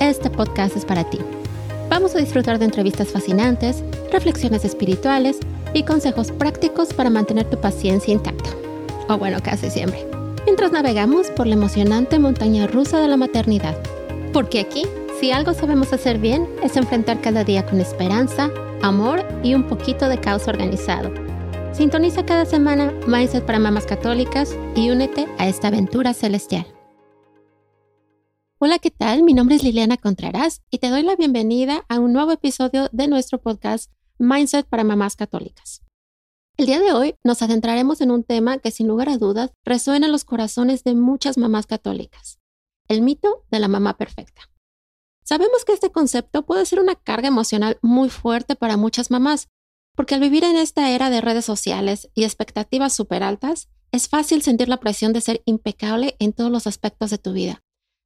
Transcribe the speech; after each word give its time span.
este 0.00 0.30
podcast 0.30 0.76
es 0.76 0.84
para 0.84 1.04
ti. 1.04 1.18
Vamos 1.88 2.14
a 2.14 2.18
disfrutar 2.18 2.58
de 2.58 2.64
entrevistas 2.64 3.08
fascinantes, 3.08 3.82
reflexiones 4.12 4.64
espirituales 4.64 5.38
y 5.74 5.82
consejos 5.82 6.32
prácticos 6.32 6.92
para 6.92 7.10
mantener 7.10 7.48
tu 7.48 7.60
paciencia 7.60 8.12
intacta. 8.12 8.50
O 9.08 9.18
bueno, 9.18 9.38
casi 9.42 9.70
siempre. 9.70 10.06
Mientras 10.44 10.72
navegamos 10.72 11.30
por 11.30 11.46
la 11.46 11.54
emocionante 11.54 12.18
montaña 12.18 12.66
rusa 12.66 13.00
de 13.00 13.08
la 13.08 13.16
maternidad. 13.16 13.76
Porque 14.32 14.60
aquí, 14.60 14.84
si 15.20 15.30
algo 15.30 15.54
sabemos 15.54 15.92
hacer 15.92 16.18
bien, 16.18 16.48
es 16.62 16.76
enfrentar 16.76 17.20
cada 17.20 17.44
día 17.44 17.64
con 17.64 17.80
esperanza, 17.80 18.50
amor 18.82 19.24
y 19.42 19.54
un 19.54 19.64
poquito 19.64 20.08
de 20.08 20.18
caos 20.18 20.48
organizado. 20.48 21.12
Sintoniza 21.72 22.24
cada 22.24 22.44
semana 22.44 22.92
Mindset 23.06 23.44
para 23.44 23.58
Mamás 23.58 23.86
Católicas 23.86 24.56
y 24.74 24.90
únete 24.90 25.26
a 25.38 25.48
esta 25.48 25.68
aventura 25.68 26.14
celestial. 26.14 26.66
Hola, 28.66 28.78
¿qué 28.78 28.90
tal? 28.90 29.24
Mi 29.24 29.34
nombre 29.34 29.56
es 29.56 29.62
Liliana 29.62 29.98
Contreras 29.98 30.62
y 30.70 30.78
te 30.78 30.88
doy 30.88 31.02
la 31.02 31.16
bienvenida 31.16 31.84
a 31.90 31.98
un 32.00 32.14
nuevo 32.14 32.32
episodio 32.32 32.88
de 32.92 33.08
nuestro 33.08 33.38
podcast 33.38 33.92
Mindset 34.18 34.66
para 34.66 34.84
Mamás 34.84 35.16
Católicas. 35.16 35.82
El 36.56 36.64
día 36.64 36.80
de 36.80 36.94
hoy 36.94 37.14
nos 37.22 37.42
adentraremos 37.42 38.00
en 38.00 38.10
un 38.10 38.24
tema 38.24 38.56
que 38.56 38.70
sin 38.70 38.88
lugar 38.88 39.10
a 39.10 39.18
dudas 39.18 39.50
resuena 39.66 40.06
en 40.06 40.12
los 40.12 40.24
corazones 40.24 40.82
de 40.82 40.94
muchas 40.94 41.36
mamás 41.36 41.66
católicas, 41.66 42.38
el 42.88 43.02
mito 43.02 43.44
de 43.50 43.58
la 43.58 43.68
mamá 43.68 43.98
perfecta. 43.98 44.50
Sabemos 45.24 45.66
que 45.66 45.74
este 45.74 45.92
concepto 45.92 46.46
puede 46.46 46.64
ser 46.64 46.80
una 46.80 46.94
carga 46.94 47.28
emocional 47.28 47.78
muy 47.82 48.08
fuerte 48.08 48.56
para 48.56 48.78
muchas 48.78 49.10
mamás, 49.10 49.50
porque 49.94 50.14
al 50.14 50.22
vivir 50.22 50.42
en 50.42 50.56
esta 50.56 50.88
era 50.90 51.10
de 51.10 51.20
redes 51.20 51.44
sociales 51.44 52.08
y 52.14 52.24
expectativas 52.24 52.94
súper 52.94 53.24
altas, 53.24 53.68
es 53.92 54.08
fácil 54.08 54.40
sentir 54.40 54.70
la 54.70 54.80
presión 54.80 55.12
de 55.12 55.20
ser 55.20 55.42
impecable 55.44 56.16
en 56.18 56.32
todos 56.32 56.50
los 56.50 56.66
aspectos 56.66 57.10
de 57.10 57.18
tu 57.18 57.34
vida 57.34 57.62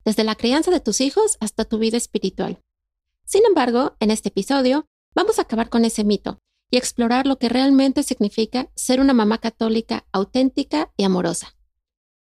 desde 0.09 0.25
la 0.25 0.37
crianza 0.37 0.71
de 0.71 0.81
tus 0.81 1.03
hijos 1.03 1.37
hasta 1.39 1.67
tu 1.67 1.77
vida 1.77 1.99
espiritual. 1.99 2.63
Sin 3.27 3.45
embargo, 3.45 3.95
en 4.01 4.11
este 4.11 4.31
episodio 4.31 4.87
vamos 5.15 5.39
a 5.39 5.43
acabar 5.43 5.69
con 5.69 5.85
ese 5.85 6.03
mito 6.03 6.39
y 6.71 6.79
explorar 6.79 7.27
lo 7.27 7.39
que 7.39 7.51
realmente 7.51 8.03
significa 8.03 8.71
ser 8.75 9.03
una 9.03 9.13
mamá 9.13 9.37
católica 9.37 10.07
auténtica 10.11 10.91
y 10.97 11.05
amorosa. 11.05 11.57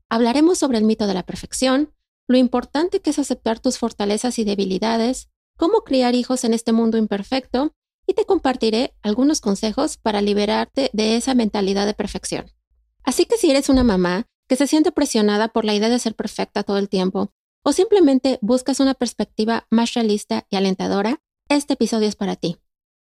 Hablaremos 0.09 0.57
sobre 0.57 0.79
el 0.79 0.83
mito 0.83 1.07
de 1.07 1.13
la 1.13 1.25
perfección, 1.25 1.93
lo 2.27 2.37
importante 2.37 2.99
que 2.99 3.11
es 3.11 3.19
aceptar 3.19 3.61
tus 3.61 3.77
fortalezas 3.77 4.37
y 4.37 4.43
debilidades, 4.43 5.29
cómo 5.55 5.85
criar 5.85 6.13
hijos 6.13 6.43
en 6.43 6.53
este 6.53 6.73
mundo 6.73 6.97
imperfecto 6.97 7.71
y 8.05 8.15
te 8.15 8.25
compartiré 8.25 8.95
algunos 9.01 9.39
consejos 9.39 9.95
para 9.95 10.19
liberarte 10.19 10.89
de 10.91 11.15
esa 11.15 11.35
mentalidad 11.35 11.85
de 11.85 11.93
perfección. 11.93 12.51
Así 13.05 13.25
que 13.25 13.37
si 13.37 13.49
eres 13.49 13.69
una 13.69 13.85
mamá 13.85 14.25
que 14.49 14.57
se 14.57 14.67
siente 14.67 14.91
presionada 14.91 15.47
por 15.47 15.63
la 15.63 15.73
idea 15.73 15.87
de 15.87 15.99
ser 15.99 16.15
perfecta 16.15 16.63
todo 16.63 16.79
el 16.79 16.89
tiempo 16.89 17.31
o 17.67 17.73
simplemente 17.73 18.39
buscas 18.41 18.79
una 18.79 18.93
perspectiva 18.93 19.67
más 19.69 19.93
realista 19.93 20.45
y 20.49 20.55
alentadora, 20.55 21.19
este 21.49 21.73
episodio 21.73 22.07
es 22.07 22.15
para 22.15 22.37
ti. 22.37 22.55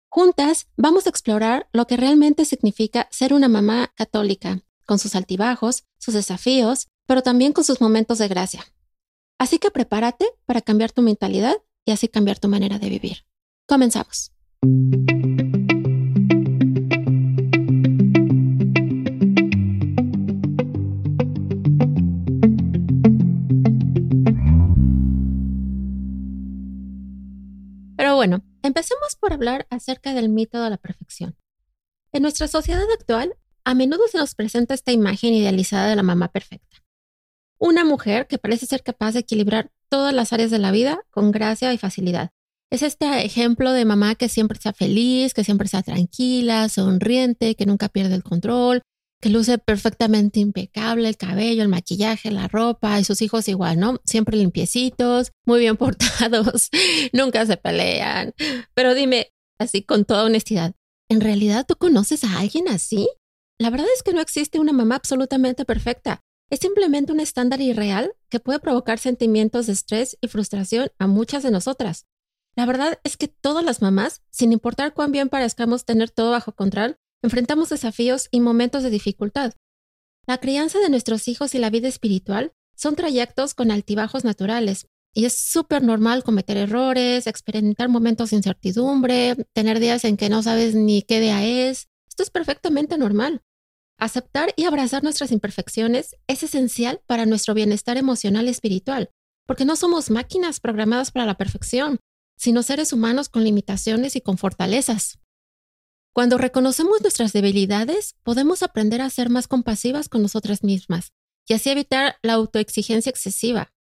Juntas 0.09 0.67
vamos 0.75 1.05
a 1.05 1.09
explorar 1.09 1.69
lo 1.71 1.87
que 1.87 1.95
realmente 1.95 2.43
significa 2.43 3.07
ser 3.11 3.33
una 3.33 3.47
mamá 3.47 3.93
católica, 3.95 4.61
con 4.85 4.99
sus 4.99 5.15
altibajos, 5.15 5.85
sus 5.99 6.15
desafíos, 6.15 6.89
pero 7.07 7.21
también 7.21 7.53
con 7.53 7.63
sus 7.63 7.79
momentos 7.79 8.17
de 8.17 8.27
gracia. 8.27 8.65
Así 9.39 9.57
que 9.57 9.71
prepárate 9.71 10.25
para 10.45 10.59
cambiar 10.59 10.91
tu 10.91 11.01
mentalidad 11.01 11.55
y 11.85 11.91
así 11.93 12.09
cambiar 12.09 12.37
tu 12.37 12.49
manera 12.49 12.77
de 12.77 12.89
vivir. 12.89 13.19
Comenzamos. 13.69 14.33
Bueno, 28.21 28.43
empecemos 28.61 29.15
por 29.19 29.33
hablar 29.33 29.65
acerca 29.71 30.13
del 30.13 30.29
mito 30.29 30.61
de 30.61 30.69
la 30.69 30.77
perfección. 30.77 31.35
En 32.11 32.21
nuestra 32.21 32.47
sociedad 32.47 32.85
actual, 32.93 33.33
a 33.65 33.73
menudo 33.73 34.07
se 34.07 34.19
nos 34.19 34.35
presenta 34.35 34.75
esta 34.75 34.91
imagen 34.91 35.33
idealizada 35.33 35.89
de 35.89 35.95
la 35.95 36.03
mamá 36.03 36.27
perfecta. 36.27 36.83
Una 37.57 37.83
mujer 37.83 38.27
que 38.27 38.37
parece 38.37 38.67
ser 38.67 38.83
capaz 38.83 39.13
de 39.13 39.21
equilibrar 39.21 39.71
todas 39.89 40.13
las 40.13 40.33
áreas 40.33 40.51
de 40.51 40.59
la 40.59 40.69
vida 40.69 41.01
con 41.09 41.31
gracia 41.31 41.73
y 41.73 41.79
facilidad. 41.79 42.29
Es 42.69 42.83
este 42.83 43.25
ejemplo 43.25 43.71
de 43.71 43.85
mamá 43.85 44.13
que 44.13 44.29
siempre 44.29 44.55
está 44.55 44.71
feliz, 44.71 45.33
que 45.33 45.43
siempre 45.43 45.65
está 45.65 45.81
tranquila, 45.81 46.69
sonriente, 46.69 47.55
que 47.55 47.65
nunca 47.65 47.89
pierde 47.89 48.13
el 48.13 48.23
control, 48.23 48.83
que 49.21 49.29
luce 49.29 49.57
perfectamente 49.59 50.39
impecable 50.39 51.07
el 51.07 51.15
cabello, 51.15 51.61
el 51.61 51.69
maquillaje, 51.69 52.31
la 52.31 52.47
ropa 52.47 52.99
y 52.99 53.03
sus 53.03 53.21
hijos 53.21 53.47
igual, 53.47 53.79
¿no? 53.79 53.99
Siempre 54.03 54.35
limpiecitos, 54.35 55.31
muy 55.45 55.59
bien 55.59 55.77
portados, 55.77 56.69
nunca 57.13 57.45
se 57.45 57.55
pelean. 57.57 58.33
Pero 58.73 58.93
dime, 58.93 59.31
así 59.59 59.83
con 59.83 60.05
toda 60.05 60.25
honestidad, 60.25 60.73
¿en 61.09 61.21
realidad 61.21 61.65
tú 61.67 61.75
conoces 61.75 62.23
a 62.23 62.39
alguien 62.39 62.67
así? 62.67 63.07
La 63.59 63.69
verdad 63.69 63.87
es 63.95 64.01
que 64.01 64.13
no 64.13 64.21
existe 64.21 64.59
una 64.59 64.73
mamá 64.73 64.95
absolutamente 64.95 65.65
perfecta. 65.65 66.21
Es 66.49 66.59
simplemente 66.59 67.13
un 67.13 67.19
estándar 67.19 67.61
irreal 67.61 68.13
que 68.27 68.39
puede 68.39 68.59
provocar 68.59 68.97
sentimientos 68.97 69.67
de 69.67 69.73
estrés 69.73 70.17
y 70.19 70.27
frustración 70.27 70.89
a 70.97 71.07
muchas 71.07 71.43
de 71.43 71.51
nosotras. 71.51 72.07
La 72.55 72.65
verdad 72.65 72.99
es 73.03 73.15
que 73.15 73.27
todas 73.29 73.63
las 73.63 73.81
mamás, 73.81 74.21
sin 74.31 74.51
importar 74.51 74.93
cuán 74.93 75.11
bien 75.11 75.29
parezcamos 75.29 75.85
tener 75.85 76.09
todo 76.09 76.31
bajo 76.31 76.53
control, 76.53 76.97
enfrentamos 77.21 77.69
desafíos 77.69 78.27
y 78.31 78.39
momentos 78.39 78.83
de 78.83 78.89
dificultad. 78.89 79.53
La 80.27 80.39
crianza 80.39 80.79
de 80.79 80.89
nuestros 80.89 81.27
hijos 81.27 81.55
y 81.55 81.59
la 81.59 81.69
vida 81.69 81.87
espiritual 81.87 82.53
son 82.75 82.95
trayectos 82.95 83.53
con 83.53 83.71
altibajos 83.71 84.23
naturales, 84.23 84.87
y 85.13 85.25
es 85.25 85.37
súper 85.37 85.83
normal 85.83 86.23
cometer 86.23 86.57
errores, 86.57 87.27
experimentar 87.27 87.89
momentos 87.89 88.29
de 88.29 88.37
incertidumbre, 88.37 89.35
tener 89.53 89.79
días 89.79 90.05
en 90.05 90.17
que 90.17 90.29
no 90.29 90.41
sabes 90.41 90.73
ni 90.73 91.01
qué 91.01 91.19
día 91.19 91.45
es. 91.45 91.89
Esto 92.07 92.23
es 92.23 92.29
perfectamente 92.29 92.97
normal. 92.97 93.41
Aceptar 93.97 94.53
y 94.55 94.63
abrazar 94.63 95.03
nuestras 95.03 95.31
imperfecciones 95.31 96.15
es 96.27 96.43
esencial 96.43 97.01
para 97.05 97.25
nuestro 97.25 97.53
bienestar 97.53 97.97
emocional 97.97 98.47
y 98.47 98.49
espiritual, 98.49 99.11
porque 99.45 99.65
no 99.65 99.75
somos 99.75 100.09
máquinas 100.09 100.59
programadas 100.59 101.11
para 101.11 101.25
la 101.25 101.37
perfección, 101.37 101.99
sino 102.37 102.63
seres 102.63 102.93
humanos 102.93 103.29
con 103.29 103.43
limitaciones 103.43 104.15
y 104.15 104.21
con 104.21 104.37
fortalezas. 104.37 105.20
Cuando 106.13 106.37
reconocemos 106.37 107.01
nuestras 107.01 107.31
debilidades, 107.31 108.15
podemos 108.23 108.63
aprender 108.63 109.01
a 109.01 109.09
ser 109.09 109.29
más 109.29 109.47
compasivas 109.47 110.09
con 110.09 110.21
nosotras 110.21 110.61
mismas 110.63 111.13
y 111.47 111.53
así 111.53 111.69
evitar 111.69 112.17
la 112.21 112.33
autoexigencia 112.33 113.09
excesiva. 113.09 113.71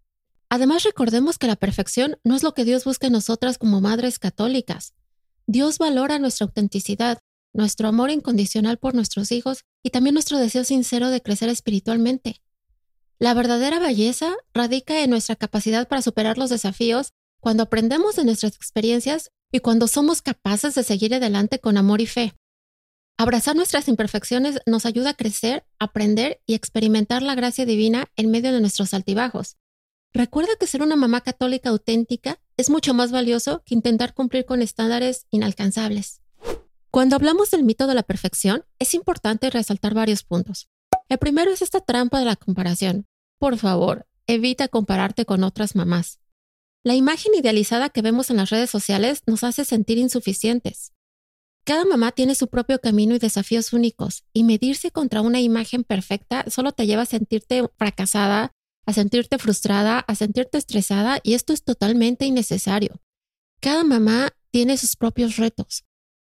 Además, 0.49 0.85
recordemos 0.85 1.39
que 1.39 1.49
la 1.49 1.57
perfección 1.57 2.19
no 2.23 2.37
es 2.37 2.43
lo 2.43 2.55
que 2.55 2.65
Dios 2.65 2.85
busca 2.85 3.09
en 3.09 3.15
nosotras 3.15 3.59
como 3.59 3.81
madres 3.81 4.19
católicas. 4.19 4.95
Dios 5.47 5.79
valora 5.79 6.21
nuestra 6.21 6.47
autenticidad, 6.47 7.19
nuestro 7.53 7.89
amor 7.89 8.11
incondicional 8.11 8.79
por 8.79 8.95
nuestros 8.95 9.33
hijos 9.33 9.65
y 9.83 9.91
también 9.91 10.15
nuestro 10.15 10.39
deseo 10.39 10.62
sincero 10.62 11.11
de 11.11 11.21
crecer 11.21 11.49
espiritualmente. 11.49 12.41
La 13.19 13.35
verdadera 13.35 13.81
belleza 13.81 14.37
radica 14.55 15.03
en 15.03 15.11
nuestra 15.11 15.35
capacidad 15.35 15.89
para 15.89 16.03
superar 16.03 16.39
los 16.39 16.51
desafíos 16.51 17.12
cuando 17.41 17.65
aprendemos 17.65 18.15
de 18.17 18.25
nuestras 18.25 18.55
experiencias 18.55 19.31
y 19.50 19.61
cuando 19.61 19.88
somos 19.88 20.23
capaces 20.23 20.75
de 20.75 20.82
seguir 20.82 21.14
adelante 21.14 21.58
con 21.58 21.76
amor 21.76 22.00
y 22.00 22.06
fe. 22.06 22.35
Abrazar 23.17 23.55
nuestras 23.55 23.88
imperfecciones 23.88 24.61
nos 24.64 24.87
ayuda 24.87 25.11
a 25.11 25.14
crecer, 25.14 25.67
aprender 25.79 26.41
y 26.47 26.55
experimentar 26.55 27.23
la 27.23 27.35
gracia 27.35 27.67
divina 27.67 28.06
en 28.17 28.31
medio 28.31 28.52
de 28.52 28.61
nuestros 28.61 28.94
altibajos. 28.94 29.56
Recuerda 30.12 30.52
que 30.58 30.67
ser 30.67 30.82
una 30.82 30.97
mamá 30.97 31.20
católica 31.20 31.69
auténtica 31.69 32.41
es 32.56 32.70
mucho 32.70 32.94
más 32.94 33.12
valioso 33.12 33.62
que 33.64 33.75
intentar 33.75 34.14
cumplir 34.14 34.44
con 34.44 34.62
estándares 34.62 35.26
inalcanzables. 35.31 36.23
Cuando 36.91 37.14
hablamos 37.14 37.50
del 37.50 37.62
mito 37.62 37.87
de 37.87 37.94
la 37.94 38.02
perfección, 38.02 38.64
es 38.79 38.94
importante 38.94 39.50
resaltar 39.50 39.94
varios 39.94 40.25
puntos. 40.25 40.69
El 41.08 41.19
primero 41.19 41.52
es 41.52 41.62
esta 41.62 41.81
trampa 41.81 42.19
de 42.19 42.25
la 42.25 42.37
comparación. 42.37 43.06
Por 43.38 43.58
favor, 43.58 44.06
evita 44.26 44.69
compararte 44.69 45.25
con 45.25 45.44
otras 45.44 45.76
mamás. 45.76 46.19
La 46.82 46.94
imagen 46.94 47.35
idealizada 47.35 47.91
que 47.91 48.00
vemos 48.00 48.31
en 48.31 48.38
las 48.38 48.49
redes 48.49 48.71
sociales 48.71 49.23
nos 49.27 49.44
hace 49.44 49.67
sentir 49.67 49.99
insuficientes. 49.99 50.94
Cada 51.65 51.85
mamá 51.85 52.11
tiene 52.12 52.35
su 52.35 52.49
propio 52.49 52.79
camino 52.79 53.15
y 53.15 53.19
desafíos 53.19 53.75
únicos, 53.75 54.25
y 54.32 54.44
medirse 54.44 54.91
contra 54.91 55.21
una 55.21 55.41
imagen 55.43 55.85
perfecta 55.85 56.47
solo 56.49 56.73
te 56.73 56.87
lleva 56.87 57.03
a 57.03 57.06
sentirte 57.06 57.69
fracasada, 57.77 58.55
a 58.87 58.94
sentirte 58.94 59.37
frustrada, 59.37 59.99
a 59.99 60.15
sentirte 60.15 60.56
estresada, 60.56 61.21
y 61.23 61.35
esto 61.35 61.53
es 61.53 61.65
totalmente 61.65 62.25
innecesario. 62.25 63.03
cada 63.61 63.85
mamá 63.85 64.31
tiene 64.50 64.79
sus 64.79 64.97
propios 64.97 65.37
retos. 65.37 65.85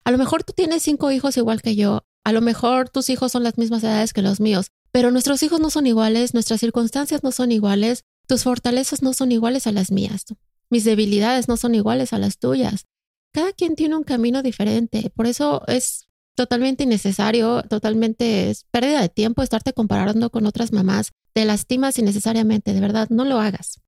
A 0.04 0.10
lo 0.10 0.18
mejor 0.18 0.44
tú 0.44 0.54
tienes 0.54 0.82
cinco 0.82 1.12
hijos 1.12 1.38
igual 1.38 1.62
que 1.62 1.76
yo, 1.76 2.06
a 2.24 2.34
lo 2.34 2.42
mejor 2.42 2.90
tus 2.90 3.12
hijos 3.12 3.32
son 3.32 3.44
las 3.44 3.60
mismas 3.60 3.84
edades 3.84 4.14
que 4.14 4.24
los 4.24 4.40
míos, 4.40 4.72
pero 4.92 5.12
nuestros 5.12 5.44
hijos 5.44 5.60
no 5.60 5.70
son 5.70 5.86
iguales, 5.86 6.34
nuestras 6.34 6.60
circunstancias 6.60 7.22
no 7.22 7.32
son 7.32 7.52
iguales, 7.52 8.04
tus 8.30 8.44
fortalezas 8.44 9.02
no 9.02 9.14
son 9.14 9.32
iguales 9.32 9.66
a 9.66 9.72
las 9.72 9.92
mías, 9.92 10.24
mis 10.70 10.84
debilidades 10.84 11.48
no 11.48 11.58
son 11.58 11.74
iguales 11.74 12.14
a 12.14 12.20
las 12.20 12.38
tuyas. 12.38 12.86
Cada 13.32 13.54
quien 13.54 13.76
tiene 13.76 13.96
un 13.96 14.04
camino 14.04 14.44
diferente, 14.44 15.12
por 15.16 15.26
eso 15.26 15.64
es 15.66 16.08
totalmente 16.36 16.84
innecesario, 16.84 17.64
totalmente 17.64 18.52
es 18.52 18.66
pérdida 18.70 19.02
de 19.02 19.10
tiempo 19.10 19.42
estarte 19.42 19.74
comparando 19.74 20.30
con 20.30 20.46
otras 20.46 20.72
mamás. 20.72 21.12
Te 21.34 21.44
lastimas 21.44 21.98
innecesariamente, 21.98 22.72
de 22.72 22.80
verdad, 22.82 23.10
no 23.10 23.26
lo 23.26 23.40
hagas. 23.40 23.82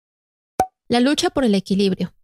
La 0.87 1.01
lucha 1.01 1.29
por 1.29 1.45
el 1.45 1.53
equilibrio. 1.53 2.15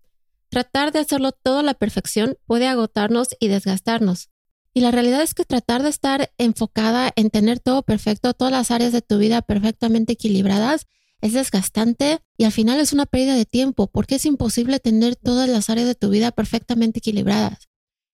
Tratar 0.50 0.92
de 0.92 1.00
hacerlo 1.00 1.34
todo 1.34 1.60
a 1.60 1.64
la 1.64 1.76
perfección 1.76 2.36
puede 2.48 2.68
agotarnos 2.68 3.30
y 3.40 3.48
desgastarnos. 3.48 4.30
Y 4.74 4.82
la 4.82 4.90
realidad 4.90 5.22
es 5.22 5.36
que 5.36 5.46
tratar 5.46 5.84
de 5.84 5.90
estar 5.90 6.34
enfocada 6.40 7.12
en 7.16 7.30
tener 7.30 7.60
todo 7.60 7.84
perfecto, 7.84 8.34
todas 8.34 8.52
las 8.52 8.72
áreas 8.72 8.92
de 8.92 9.04
tu 9.04 9.20
vida 9.20 9.44
perfectamente 9.44 10.14
equilibradas, 10.14 10.88
es 11.22 11.34
desgastante 11.34 12.20
y 12.38 12.44
al 12.44 12.52
final 12.52 12.80
es 12.80 12.94
una 12.94 13.06
pérdida 13.06 13.36
de 13.36 13.46
tiempo 13.46 13.88
porque 13.88 14.16
es 14.16 14.26
imposible 14.26 14.80
tener 14.80 15.16
todas 15.16 15.50
las 15.50 15.70
áreas 15.70 15.88
de 15.88 15.96
tu 15.96 16.10
vida 16.10 16.32
perfectamente 16.32 17.00
equilibradas. 17.00 17.68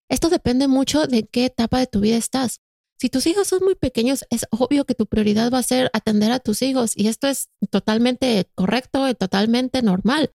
Esto 0.10 0.30
depende 0.30 0.68
mucho 0.68 1.08
de 1.08 1.24
qué 1.24 1.46
etapa 1.46 1.80
de 1.80 1.88
tu 1.88 2.00
vida 2.00 2.18
estás. 2.18 2.60
Si 3.00 3.10
tus 3.10 3.28
hijos 3.28 3.48
son 3.48 3.64
muy 3.64 3.76
pequeños, 3.76 4.26
es 4.30 4.46
obvio 4.52 4.86
que 4.86 4.96
tu 4.96 5.08
prioridad 5.08 5.52
va 5.52 5.58
a 5.58 5.64
ser 5.64 5.90
atender 5.94 6.32
a 6.32 6.40
tus 6.40 6.62
hijos 6.62 6.94
y 6.96 7.08
esto 7.08 7.28
es 7.28 7.50
totalmente 7.70 8.50
correcto 8.56 9.10
y 9.10 9.16
totalmente 9.16 9.82
normal. 9.82 10.32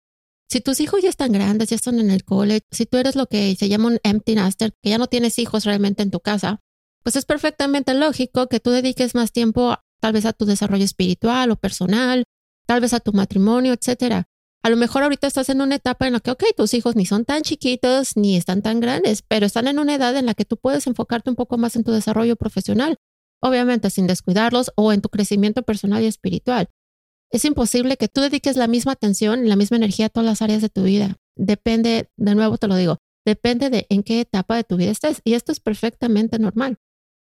Si 0.50 0.60
tus 0.60 0.80
hijos 0.80 1.02
ya 1.02 1.08
están 1.08 1.32
grandes, 1.32 1.68
ya 1.68 1.76
están 1.76 2.00
en 2.00 2.10
el 2.10 2.24
college, 2.24 2.66
si 2.70 2.86
tú 2.86 2.96
eres 2.98 3.16
lo 3.16 3.26
que 3.26 3.54
se 3.56 3.68
llama 3.68 3.88
un 3.88 4.00
empty 4.02 4.34
nester, 4.34 4.74
que 4.82 4.90
ya 4.90 4.98
no 4.98 5.06
tienes 5.06 5.38
hijos 5.38 5.64
realmente 5.64 6.02
en 6.02 6.10
tu 6.10 6.20
casa, 6.20 6.60
pues 7.02 7.16
es 7.16 7.24
perfectamente 7.24 7.94
lógico 7.94 8.48
que 8.48 8.60
tú 8.60 8.70
dediques 8.70 9.14
más 9.14 9.32
tiempo 9.32 9.76
tal 10.00 10.12
vez 10.12 10.24
a 10.26 10.32
tu 10.32 10.44
desarrollo 10.44 10.84
espiritual 10.84 11.50
o 11.50 11.56
personal, 11.56 12.24
tal 12.68 12.82
vez 12.82 12.92
a 12.92 13.00
tu 13.00 13.14
matrimonio, 13.14 13.72
etcétera. 13.72 14.28
A 14.62 14.68
lo 14.68 14.76
mejor 14.76 15.02
ahorita 15.02 15.26
estás 15.26 15.48
en 15.48 15.62
una 15.62 15.76
etapa 15.76 16.06
en 16.06 16.12
la 16.12 16.20
que, 16.20 16.30
ok, 16.30 16.44
tus 16.54 16.74
hijos 16.74 16.96
ni 16.96 17.06
son 17.06 17.24
tan 17.24 17.42
chiquitos 17.42 18.16
ni 18.16 18.36
están 18.36 18.60
tan 18.60 18.80
grandes, 18.80 19.22
pero 19.22 19.46
están 19.46 19.68
en 19.68 19.78
una 19.78 19.94
edad 19.94 20.14
en 20.16 20.26
la 20.26 20.34
que 20.34 20.44
tú 20.44 20.58
puedes 20.58 20.86
enfocarte 20.86 21.30
un 21.30 21.36
poco 21.36 21.56
más 21.56 21.76
en 21.76 21.84
tu 21.84 21.92
desarrollo 21.92 22.36
profesional, 22.36 22.98
obviamente 23.40 23.88
sin 23.88 24.06
descuidarlos 24.06 24.70
o 24.76 24.92
en 24.92 25.00
tu 25.00 25.08
crecimiento 25.08 25.62
personal 25.62 26.02
y 26.02 26.06
espiritual. 26.06 26.68
Es 27.30 27.46
imposible 27.46 27.96
que 27.96 28.08
tú 28.08 28.20
dediques 28.20 28.56
la 28.56 28.66
misma 28.66 28.92
atención 28.92 29.46
y 29.46 29.48
la 29.48 29.56
misma 29.56 29.78
energía 29.78 30.06
a 30.06 30.10
todas 30.10 30.26
las 30.26 30.42
áreas 30.42 30.60
de 30.60 30.68
tu 30.68 30.82
vida. 30.82 31.16
Depende, 31.36 32.10
de 32.18 32.34
nuevo 32.34 32.58
te 32.58 32.68
lo 32.68 32.76
digo, 32.76 32.98
depende 33.24 33.70
de 33.70 33.86
en 33.88 34.02
qué 34.02 34.20
etapa 34.20 34.56
de 34.56 34.64
tu 34.64 34.76
vida 34.76 34.90
estés 34.90 35.22
y 35.24 35.34
esto 35.34 35.52
es 35.52 35.60
perfectamente 35.60 36.38
normal. 36.38 36.76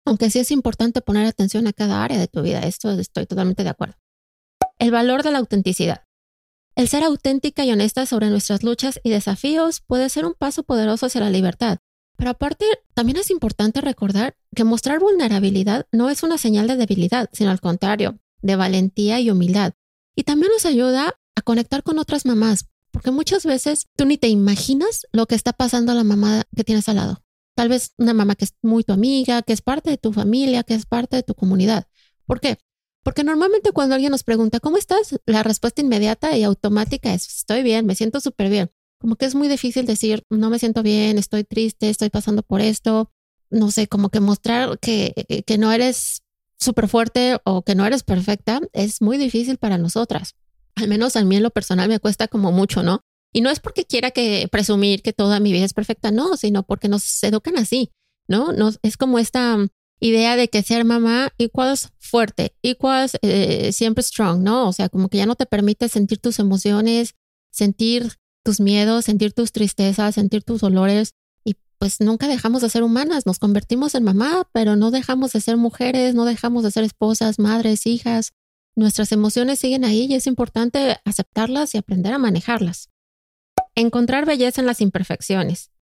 Aunque 0.06 0.30
sí 0.30 0.38
es 0.38 0.50
importante 0.50 1.02
poner 1.02 1.26
atención 1.26 1.66
a 1.66 1.74
cada 1.74 2.02
área 2.02 2.18
de 2.18 2.28
tu 2.28 2.40
vida, 2.40 2.60
esto 2.60 2.90
estoy 2.92 3.26
totalmente 3.26 3.62
de 3.62 3.70
acuerdo. 3.70 3.96
El 4.78 4.90
valor 4.90 5.22
de 5.22 5.30
la 5.30 5.38
autenticidad. 5.38 6.04
El 6.74 6.88
ser 6.88 7.04
auténtica 7.04 7.64
y 7.64 7.70
honesta 7.70 8.06
sobre 8.06 8.30
nuestras 8.30 8.64
luchas 8.64 9.00
y 9.04 9.10
desafíos 9.10 9.80
puede 9.80 10.08
ser 10.08 10.26
un 10.26 10.34
paso 10.34 10.64
poderoso 10.64 11.06
hacia 11.06 11.20
la 11.20 11.30
libertad. 11.30 11.78
Pero 12.16 12.30
aparte, 12.30 12.64
también 12.94 13.18
es 13.18 13.30
importante 13.30 13.80
recordar 13.80 14.36
que 14.54 14.64
mostrar 14.64 14.98
vulnerabilidad 14.98 15.86
no 15.92 16.10
es 16.10 16.22
una 16.22 16.38
señal 16.38 16.66
de 16.66 16.76
debilidad, 16.76 17.28
sino 17.32 17.50
al 17.50 17.60
contrario, 17.60 18.18
de 18.42 18.56
valentía 18.56 19.20
y 19.20 19.30
humildad. 19.30 19.74
Y 20.16 20.24
también 20.24 20.52
nos 20.52 20.66
ayuda 20.66 21.14
a 21.36 21.42
conectar 21.42 21.82
con 21.82 21.98
otras 21.98 22.26
mamás, 22.26 22.66
porque 22.90 23.10
muchas 23.10 23.44
veces 23.44 23.88
tú 23.96 24.04
ni 24.04 24.18
te 24.18 24.28
imaginas 24.28 25.06
lo 25.12 25.26
que 25.26 25.34
está 25.34 25.52
pasando 25.52 25.92
a 25.92 25.94
la 25.96 26.04
mamá 26.04 26.44
que 26.54 26.64
tienes 26.64 26.88
al 26.88 26.96
lado. 26.96 27.22
Tal 27.56 27.68
vez 27.68 27.92
una 27.98 28.14
mamá 28.14 28.34
que 28.34 28.46
es 28.46 28.54
muy 28.62 28.82
tu 28.82 28.92
amiga, 28.92 29.42
que 29.42 29.52
es 29.52 29.62
parte 29.62 29.90
de 29.90 29.98
tu 29.98 30.12
familia, 30.12 30.64
que 30.64 30.74
es 30.74 30.86
parte 30.86 31.16
de 31.16 31.22
tu 31.22 31.34
comunidad. 31.34 31.86
¿Por 32.26 32.40
qué? 32.40 32.58
Porque 33.04 33.22
normalmente 33.22 33.70
cuando 33.72 33.94
alguien 33.94 34.10
nos 34.10 34.24
pregunta, 34.24 34.60
¿cómo 34.60 34.78
estás? 34.78 35.20
La 35.26 35.42
respuesta 35.42 35.82
inmediata 35.82 36.36
y 36.36 36.42
automática 36.42 37.12
es, 37.12 37.28
estoy 37.28 37.62
bien, 37.62 37.84
me 37.84 37.94
siento 37.94 38.18
súper 38.18 38.48
bien. 38.48 38.70
Como 38.98 39.16
que 39.16 39.26
es 39.26 39.34
muy 39.34 39.46
difícil 39.46 39.84
decir, 39.84 40.22
no 40.30 40.48
me 40.48 40.58
siento 40.58 40.82
bien, 40.82 41.18
estoy 41.18 41.44
triste, 41.44 41.90
estoy 41.90 42.08
pasando 42.08 42.42
por 42.42 42.62
esto. 42.62 43.12
No 43.50 43.70
sé, 43.70 43.88
como 43.88 44.08
que 44.08 44.20
mostrar 44.20 44.78
que, 44.78 45.44
que 45.46 45.58
no 45.58 45.70
eres 45.70 46.22
súper 46.58 46.88
fuerte 46.88 47.38
o 47.44 47.62
que 47.62 47.74
no 47.74 47.84
eres 47.84 48.02
perfecta 48.04 48.62
es 48.72 49.02
muy 49.02 49.18
difícil 49.18 49.58
para 49.58 49.76
nosotras. 49.76 50.34
Al 50.74 50.88
menos 50.88 51.14
a 51.16 51.24
mí 51.24 51.36
en 51.36 51.42
lo 51.42 51.50
personal 51.50 51.90
me 51.90 52.00
cuesta 52.00 52.26
como 52.26 52.52
mucho, 52.52 52.82
¿no? 52.82 53.02
Y 53.34 53.42
no 53.42 53.50
es 53.50 53.60
porque 53.60 53.84
quiera 53.84 54.12
que 54.12 54.48
presumir 54.50 55.02
que 55.02 55.12
toda 55.12 55.40
mi 55.40 55.52
vida 55.52 55.66
es 55.66 55.74
perfecta, 55.74 56.10
no, 56.10 56.38
sino 56.38 56.62
porque 56.62 56.88
nos 56.88 57.22
educan 57.22 57.58
así, 57.58 57.92
¿no? 58.28 58.52
Nos, 58.52 58.78
es 58.82 58.96
como 58.96 59.18
esta 59.18 59.58
idea 60.06 60.36
de 60.36 60.48
que 60.48 60.62
ser 60.62 60.84
mamá 60.84 61.32
iguals 61.38 61.90
fuerte, 61.98 62.54
iguals 62.62 63.16
eh, 63.22 63.72
siempre 63.72 64.02
strong, 64.02 64.42
¿no? 64.42 64.68
O 64.68 64.72
sea, 64.72 64.88
como 64.88 65.08
que 65.08 65.18
ya 65.18 65.26
no 65.26 65.34
te 65.34 65.46
permite 65.46 65.88
sentir 65.88 66.18
tus 66.18 66.38
emociones, 66.38 67.14
sentir 67.50 68.14
tus 68.44 68.60
miedos, 68.60 69.06
sentir 69.06 69.32
tus 69.32 69.52
tristezas, 69.52 70.14
sentir 70.14 70.44
tus 70.44 70.60
dolores 70.60 71.14
pues 71.84 72.00
nunca 72.00 72.28
dejamos 72.28 72.62
de 72.62 72.70
ser 72.70 72.82
humanas, 72.82 73.26
nos 73.26 73.38
convertimos 73.38 73.94
en 73.94 74.04
mamá, 74.04 74.48
pero 74.52 74.74
no 74.74 74.90
dejamos 74.90 75.34
de 75.34 75.42
ser 75.42 75.58
mujeres, 75.58 76.14
no 76.14 76.24
dejamos 76.24 76.62
de 76.62 76.70
ser 76.70 76.82
esposas, 76.82 77.38
madres, 77.38 77.86
hijas. 77.86 78.32
Nuestras 78.74 79.12
emociones 79.12 79.58
siguen 79.58 79.84
ahí 79.84 80.06
y 80.08 80.14
es 80.14 80.26
importante 80.26 80.96
aceptarlas 81.04 81.74
y 81.74 81.78
aprender 81.78 82.14
a 82.14 82.18
manejarlas. 82.18 82.88
Encontrar 83.74 84.24
belleza 84.24 84.62
en 84.62 84.66
las 84.66 84.80
imperfecciones. 84.80 85.72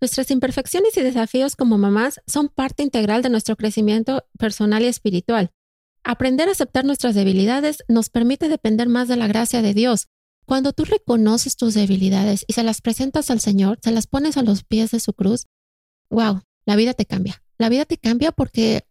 Nuestras 0.00 0.30
imperfecciones 0.30 0.96
y 0.96 1.02
desafíos 1.02 1.56
como 1.56 1.76
mamás 1.76 2.20
son 2.26 2.48
parte 2.48 2.82
integral 2.82 3.22
de 3.22 3.28
nuestro 3.28 3.56
crecimiento 3.56 4.24
personal 4.38 4.82
y 4.82 4.86
espiritual. 4.86 5.50
Aprender 6.02 6.48
a 6.48 6.52
aceptar 6.52 6.84
nuestras 6.84 7.14
debilidades 7.14 7.84
nos 7.88 8.08
permite 8.08 8.48
depender 8.48 8.88
más 8.88 9.08
de 9.08 9.16
la 9.16 9.26
gracia 9.26 9.60
de 9.60 9.74
Dios, 9.74 10.08
cuando 10.50 10.72
tú 10.72 10.84
reconoces 10.84 11.56
tus 11.56 11.74
debilidades 11.74 12.44
y 12.48 12.54
se 12.54 12.64
las 12.64 12.80
presentas 12.80 13.30
al 13.30 13.38
Señor, 13.38 13.78
se 13.84 13.92
las 13.92 14.08
pones 14.08 14.36
a 14.36 14.42
los 14.42 14.64
pies 14.64 14.90
de 14.90 14.98
su 14.98 15.12
cruz, 15.12 15.46
wow, 16.08 16.40
la 16.64 16.74
vida 16.74 16.92
te 16.92 17.06
cambia. 17.06 17.40
La 17.56 17.68
vida 17.68 17.84
te 17.84 17.98
cambia 17.98 18.32
porque 18.32 18.84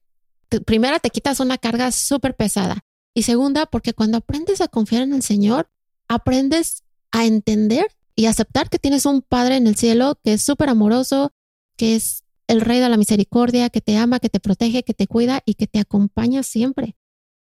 primera 0.66 1.00
te 1.00 1.10
quitas 1.10 1.42
una 1.42 1.58
carga 1.58 1.92
súper 1.92 2.36
pesada 2.36 2.86
y 3.14 3.24
segunda 3.24 3.66
porque 3.66 3.94
cuando 3.94 4.18
aprendes 4.18 4.62
a 4.62 4.70
confiar 4.70 5.02
en 5.02 5.14
el 5.14 5.22
Señor, 5.22 5.70
aprendes 6.08 6.84
a 7.12 7.26
entender 7.26 7.88
y 8.20 8.26
aceptar 8.26 8.70
que 8.70 8.80
tienes 8.80 9.06
un 9.06 9.22
Padre 9.22 9.56
en 9.56 9.66
el 9.66 9.78
cielo 9.78 10.20
que 10.22 10.34
es 10.34 10.42
súper 10.42 10.68
amoroso, 10.68 11.32
que 11.78 11.96
es 11.96 12.26
el 12.48 12.60
Rey 12.60 12.82
de 12.82 12.90
la 12.90 12.98
Misericordia, 12.98 13.70
que 13.70 13.80
te 13.80 13.96
ama, 13.96 14.20
que 14.20 14.28
te 14.28 14.42
protege, 14.42 14.84
que 14.84 14.94
te 14.94 15.08
cuida 15.08 15.42
y 15.46 15.54
que 15.54 15.68
te 15.68 15.80
acompaña 15.80 16.44
siempre. 16.44 16.98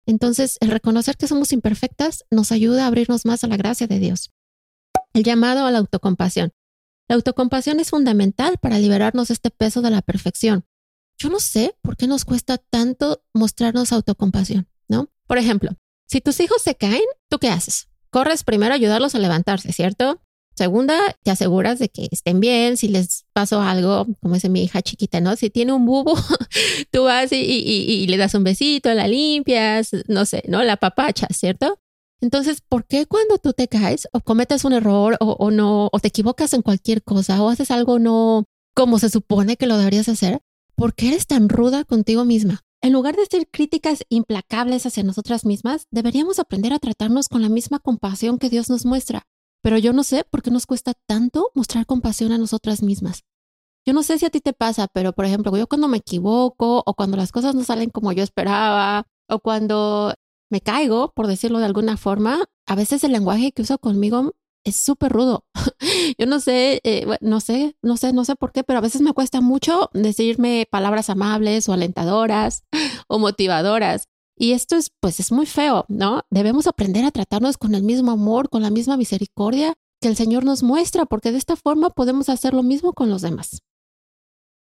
Entonces, 0.05 0.57
el 0.60 0.69
reconocer 0.69 1.17
que 1.17 1.27
somos 1.27 1.51
imperfectas 1.51 2.25
nos 2.29 2.51
ayuda 2.51 2.84
a 2.84 2.88
abrirnos 2.88 3.25
más 3.25 3.43
a 3.43 3.48
la 3.48 3.57
gracia 3.57 3.88
de 3.88 3.98
Dios. 3.98 4.29
El 5.13 5.24
llamado 5.24 5.65
a 5.65 5.72
la 5.72 5.79
autocompasión. 5.79 6.53
La 7.07 7.15
autocompasión 7.15 7.79
es 7.79 7.89
fundamental 7.89 8.60
para 8.62 8.77
liberarnos 8.77 9.29
de 9.29 9.34
este 9.34 9.50
peso 9.50 9.81
de 9.81 9.89
la 9.89 10.03
perfección. 10.03 10.63
Yo 11.17 11.31
no 11.31 11.39
sé 11.39 11.75
por 11.81 11.98
qué 11.98 12.05
nos 12.05 12.24
cuesta 12.24 12.60
tanto 12.60 13.24
mostrarnos 13.34 13.91
autocompasión, 13.93 14.69
¿no? 14.88 15.10
Por 15.25 15.39
ejemplo, 15.39 15.72
si 16.05 16.22
tus 16.22 16.39
hijos 16.39 16.62
se 16.62 16.75
caen, 16.75 17.01
¿tú 17.29 17.39
qué 17.39 17.50
haces? 17.50 17.89
Corres 18.12 18.43
primero 18.43 18.74
a 18.74 18.75
ayudarlos 18.75 19.15
a 19.15 19.19
levantarse, 19.19 19.74
¿cierto? 19.74 20.22
Segunda, 20.57 21.15
te 21.21 21.29
aseguras 21.29 21.77
de 21.77 21.87
que 21.87 22.07
estén 22.09 22.39
bien, 22.39 22.77
si 22.77 22.87
les 22.87 23.25
pasó 23.31 23.61
algo, 23.61 24.07
como 24.19 24.33
dice 24.33 24.49
mi 24.49 24.63
hija 24.63 24.81
chiquita, 24.81 25.21
¿no? 25.21 25.35
Si 25.35 25.51
tiene 25.51 25.71
un 25.71 25.85
bubo, 25.85 26.15
tú 26.91 27.03
vas 27.03 27.31
y, 27.31 28.07
le 28.07 28.17
das 28.17 28.33
un 28.33 28.43
besito, 28.43 28.91
la 28.95 29.07
limpias, 29.07 29.91
no 30.07 30.25
sé, 30.25 30.43
¿no? 30.47 30.63
La 30.63 30.77
papacha, 30.77 31.27
¿cierto? 31.29 31.77
Entonces, 32.21 32.61
¿por 32.67 32.87
qué 32.87 33.05
cuando 33.05 33.37
tú 33.37 33.53
te 33.53 33.67
caes 33.67 34.07
o 34.13 34.21
cometes 34.21 34.65
un 34.65 34.73
error 34.73 35.15
o, 35.19 35.33
o, 35.33 35.51
no, 35.51 35.89
o 35.91 35.99
te 35.99 36.07
equivocas 36.07 36.53
en 36.53 36.63
cualquier 36.63 37.03
cosa 37.03 37.39
o 37.43 37.49
haces 37.49 37.69
algo 37.69 37.99
no 37.99 38.45
como 38.73 38.97
se 38.97 39.11
supone 39.11 39.57
que 39.57 39.67
lo 39.67 39.77
deberías 39.77 40.09
hacer? 40.09 40.41
¿Por 40.73 40.95
qué 40.95 41.09
eres 41.09 41.27
tan 41.27 41.49
ruda 41.49 41.83
contigo 41.83 42.25
misma? 42.25 42.61
En 42.81 42.93
lugar 42.93 43.15
de 43.15 43.27
ser 43.27 43.47
críticas 43.47 44.03
implacables 44.09 44.87
hacia 44.87 45.03
nosotras 45.03 45.45
mismas, 45.45 45.85
deberíamos 45.91 46.39
aprender 46.39 46.73
a 46.73 46.79
tratarnos 46.79 47.29
con 47.29 47.43
la 47.43 47.49
misma 47.49 47.77
compasión 47.77 48.39
que 48.39 48.49
Dios 48.49 48.71
nos 48.71 48.85
muestra. 48.85 49.27
Pero 49.61 49.77
yo 49.77 49.93
no 49.93 50.03
sé 50.03 50.23
por 50.23 50.41
qué 50.41 50.51
nos 50.51 50.65
cuesta 50.65 50.93
tanto 51.07 51.51
mostrar 51.55 51.85
compasión 51.85 52.31
a 52.31 52.37
nosotras 52.37 52.83
mismas. 52.83 53.23
Yo 53.85 53.93
no 53.93 54.03
sé 54.03 54.19
si 54.19 54.25
a 54.25 54.29
ti 54.29 54.41
te 54.41 54.53
pasa, 54.53 54.87
pero 54.87 55.13
por 55.13 55.25
ejemplo, 55.25 55.55
yo 55.55 55.67
cuando 55.67 55.87
me 55.87 55.97
equivoco 55.97 56.83
o 56.85 56.93
cuando 56.93 57.15
las 57.17 57.31
cosas 57.31 57.55
no 57.55 57.63
salen 57.63 57.89
como 57.89 58.11
yo 58.11 58.21
esperaba 58.23 59.07
o 59.29 59.39
cuando 59.39 60.13
me 60.49 60.61
caigo, 60.61 61.13
por 61.13 61.27
decirlo 61.27 61.59
de 61.59 61.65
alguna 61.65 61.97
forma, 61.97 62.45
a 62.65 62.75
veces 62.75 63.03
el 63.03 63.13
lenguaje 63.13 63.51
que 63.51 63.61
uso 63.61 63.77
conmigo 63.77 64.33
es 64.65 64.75
súper 64.75 65.11
rudo. 65.11 65.45
yo 66.17 66.25
no 66.25 66.39
sé, 66.39 66.81
eh, 66.83 67.05
no 67.21 67.39
sé, 67.39 67.77
no 67.81 67.97
sé, 67.97 68.13
no 68.13 68.25
sé 68.25 68.35
por 68.35 68.51
qué, 68.51 68.63
pero 68.63 68.79
a 68.79 68.81
veces 68.81 69.01
me 69.01 69.13
cuesta 69.13 69.41
mucho 69.41 69.89
decirme 69.93 70.67
palabras 70.69 71.09
amables 71.09 71.69
o 71.69 71.73
alentadoras 71.73 72.63
o 73.07 73.19
motivadoras. 73.19 74.09
Y 74.39 74.51
esto 74.51 74.75
es, 74.75 74.91
pues 75.00 75.20
es 75.20 75.32
muy 75.32 75.48
feo, 75.48 75.86
¿no? 75.88 76.22
Debemos 76.29 76.67
aprender 76.67 77.03
a 77.06 77.12
tratarnos 77.12 77.58
con 77.58 77.74
el 77.74 77.82
mismo 77.82 78.12
amor, 78.12 78.50
con 78.50 78.62
la 78.62 78.70
misma 78.70 78.96
misericordia 78.96 79.74
que 80.00 80.08
el 80.08 80.15
Señor 80.15 80.46
nos 80.46 80.62
muestra, 80.62 81.06
porque 81.06 81.32
de 81.32 81.39
esta 81.39 81.56
forma 81.56 81.89
podemos 81.89 82.29
hacer 82.29 82.53
lo 82.53 82.62
mismo 82.62 82.94
con 82.94 83.10
los 83.10 83.24
demás. 83.24 83.62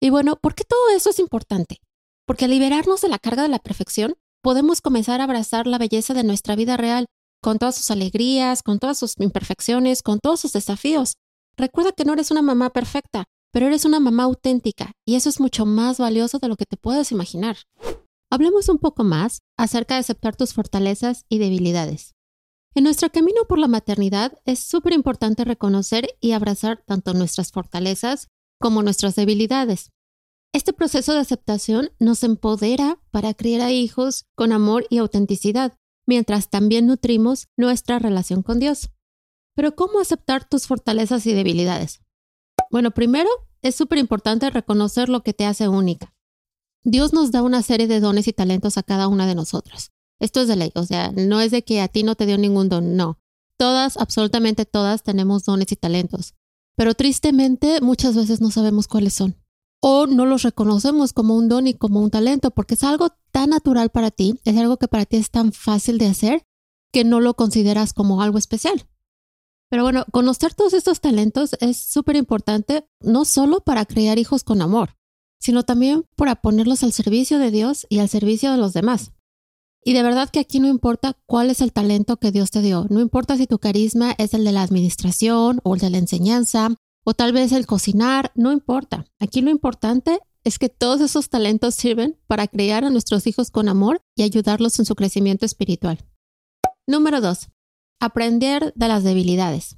Y 0.01 0.11
bueno, 0.11 0.37
¿por 0.37 0.55
qué 0.55 0.63
todo 0.65 0.91
eso 0.97 1.11
es 1.11 1.19
importante? 1.19 1.81
Porque 2.25 2.45
al 2.45 2.53
liberarnos 2.53 3.01
de 3.01 3.09
la 3.09 3.19
carga 3.19 3.43
de 3.43 3.49
la 3.49 3.59
perfección, 3.59 4.15
podemos 4.43 4.81
comenzar 4.81 5.21
a 5.21 5.25
abrazar 5.25 5.67
la 5.67 5.79
belleza 5.79 6.15
de 6.15 6.23
nuestra 6.23 6.55
vida 6.55 6.77
real, 6.77 7.07
con 7.43 7.59
todas 7.59 7.75
sus 7.75 7.91
alegrías, 7.91 8.63
con 8.63 8.79
todas 8.79 8.97
sus 8.97 9.15
imperfecciones, 9.19 10.03
con 10.03 10.21
todos 10.21 10.41
sus 10.41 10.53
desafíos. 10.53 11.17
Recuerda 11.57 11.93
que 11.93 12.05
no 12.05 12.13
eres 12.13 12.31
una 12.31 12.43
mamá 12.43 12.71
perfecta, 12.71 13.25
pero 13.51 13.67
eres 13.67 13.85
una 13.85 14.01
mamá 14.01 14.25
auténtica, 14.25 14.93
y 15.05 15.17
eso 15.17 15.29
es 15.29 15.41
mucho 15.41 15.67
más 15.67 15.99
valioso 15.99 16.39
de 16.39 16.49
lo 16.49 16.57
que 16.57 16.67
te 16.67 16.77
puedes 16.77 17.11
imaginar. 17.11 17.57
Hablemos 18.35 18.69
un 18.69 18.79
poco 18.79 19.05
más 19.05 19.43
acerca 19.57 19.95
de 19.95 20.01
aceptar 20.01 20.35
tus 20.35 20.55
fortalezas 20.55 21.25
y 21.29 21.39
debilidades. 21.39 22.17
En 22.75 22.83
nuestro 22.83 23.09
camino 23.11 23.43
por 23.49 23.61
la 23.61 23.69
maternidad 23.69 24.41
es 24.45 24.59
súper 24.59 24.93
importante 24.93 25.45
reconocer 25.45 26.09
y 26.21 26.33
abrazar 26.33 26.83
tanto 26.85 27.15
nuestras 27.15 27.53
fortalezas 27.53 28.27
como 28.59 28.83
nuestras 28.83 29.15
debilidades. 29.15 29.93
Este 30.53 30.73
proceso 30.73 31.13
de 31.15 31.21
aceptación 31.21 31.93
nos 32.01 32.25
empodera 32.25 32.99
para 33.13 33.35
criar 33.35 33.61
a 33.61 33.71
hijos 33.71 34.27
con 34.35 34.51
amor 34.51 34.85
y 34.91 34.99
autenticidad, 34.99 35.79
mientras 36.05 36.51
también 36.51 36.89
nutrimos 36.89 37.47
nuestra 37.57 38.01
relación 38.01 38.43
con 38.43 38.59
Dios. 38.59 38.91
Pero 39.55 39.77
¿cómo 39.77 40.01
aceptar 40.01 40.45
tus 40.49 40.67
fortalezas 40.67 41.25
y 41.27 41.35
debilidades? 41.35 42.01
Bueno, 42.69 42.91
primero 42.91 43.31
es 43.63 43.77
súper 43.77 43.99
importante 43.99 44.51
reconocer 44.51 45.09
lo 45.09 45.23
que 45.23 45.35
te 45.35 45.47
hace 45.47 45.69
única. 45.69 46.14
Dios 46.85 47.15
nos 47.15 47.31
da 47.31 47.43
una 47.43 47.63
serie 47.63 47.87
de 47.87 48.01
dones 48.01 48.29
y 48.29 48.35
talentos 48.35 48.77
a 48.77 48.83
cada 48.83 49.09
una 49.09 49.27
de 49.27 49.35
nosotras. 49.35 49.91
Esto 50.21 50.43
es 50.43 50.49
de 50.49 50.57
ley, 50.57 50.71
o 50.75 50.85
sea, 50.85 51.13
no 51.13 51.41
es 51.41 51.51
de 51.51 51.63
que 51.63 51.81
a 51.81 51.89
ti 51.89 52.03
no 52.03 52.15
te 52.15 52.27
dio 52.27 52.37
ningún 52.37 52.69
don, 52.69 52.95
no. 52.97 53.19
Todas, 53.57 53.97
absolutamente 53.97 54.67
todas, 54.67 55.03
tenemos 55.03 55.45
dones 55.45 55.73
y 55.73 55.77
talentos. 55.77 56.35
Pero 56.77 56.95
tristemente 56.95 57.81
muchas 57.81 58.15
veces 58.15 58.41
no 58.41 58.51
sabemos 58.51 58.87
cuáles 58.87 59.15
son. 59.15 59.37
O 59.81 60.07
no 60.07 60.27
los 60.27 60.43
reconocemos 60.43 61.13
como 61.13 61.37
un 61.37 61.49
don 61.49 61.67
y 61.67 61.75
como 61.75 62.01
un 62.01 62.11
talento, 62.11 62.51
porque 62.51 62.75
es 62.75 62.85
algo 62.85 63.09
tan 63.33 63.51
natural 63.51 63.91
para 63.91 64.11
ti, 64.11 64.39
es 64.45 64.57
algo 64.57 64.77
que 64.77 64.89
para 64.89 65.07
ti 65.07 65.17
es 65.17 65.31
tan 65.31 65.53
fácil 65.53 65.99
de 65.99 66.07
hacer, 66.07 66.43
que 66.93 67.05
no 67.05 67.21
lo 67.21 67.35
consideras 67.35 67.93
como 67.93 68.23
algo 68.23 68.39
especial. 68.39 68.87
Pero 69.71 69.83
bueno, 69.85 70.05
conocer 70.13 70.55
todos 70.55 70.75
estos 70.75 71.01
talentos 71.01 71.57
es 71.61 71.79
súper 71.79 72.17
importante, 72.17 72.87
no 73.01 73.25
solo 73.25 73.61
para 73.61 73.87
crear 73.87 74.19
hijos 74.19 74.45
con 74.45 74.63
amor, 74.63 74.97
sino 75.39 75.63
también 75.63 76.05
para 76.17 76.37
ponerlos 76.37 76.83
al 76.83 76.93
servicio 76.93 77.39
de 77.39 77.51
Dios 77.51 77.87
y 77.89 77.99
al 77.99 78.09
servicio 78.09 78.51
de 78.51 78.59
los 78.59 78.73
demás. 78.73 79.13
Y 79.85 79.93
de 79.93 80.03
verdad 80.03 80.31
que 80.31 80.41
aquí 80.41 80.61
no 80.61 80.69
importa 80.69 81.17
cuál 81.27 81.51
es 81.51 81.61
el 81.61 81.73
talento 81.73 82.17
que 82.17 82.33
Dios 82.33 82.51
te 82.51 82.63
dio, 82.63 82.87
no 82.89 83.01
importa 83.01 83.37
si 83.37 83.47
tu 83.47 83.59
carisma 83.59 84.15
es 84.17 84.33
el 84.33 84.45
de 84.45 84.53
la 84.53 84.63
administración 84.63 85.61
o 85.63 85.75
el 85.75 85.81
de 85.81 85.91
la 85.91 85.99
enseñanza 85.99 86.75
o 87.05 87.13
tal 87.13 87.33
vez 87.33 87.53
el 87.53 87.67
cocinar, 87.67 88.33
no 88.35 88.51
importa. 88.51 89.07
Aquí 89.21 89.43
lo 89.43 89.51
importante 89.51 90.21
es 90.43 90.59
que 90.59 90.69
todos 90.69 91.01
esos 91.01 91.29
talentos 91.29 91.75
sirven 91.75 92.19
para 92.27 92.49
criar 92.49 92.85
a 92.85 92.91
nuestros 92.91 93.27
hijos 93.27 93.51
con 93.51 93.69
amor 93.69 94.01
y 94.17 94.23
ayudarlos 94.23 94.79
en 94.79 94.87
su 94.87 94.95
crecimiento 94.95 95.45
espiritual. 95.45 95.99
Número 96.87 97.21
2. 97.21 97.49
Aprender 98.01 98.73
de 98.75 98.89
las 98.89 99.05
debilidades. 99.05 99.77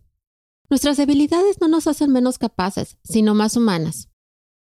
Nuestras 0.69 0.97
debilidades 0.97 1.61
no 1.61 1.69
nos 1.69 1.87
hacen 1.87 2.11
menos 2.11 2.39
capaces, 2.39 2.99
sino 3.05 3.35
más 3.35 3.57
humanas. 3.57 4.09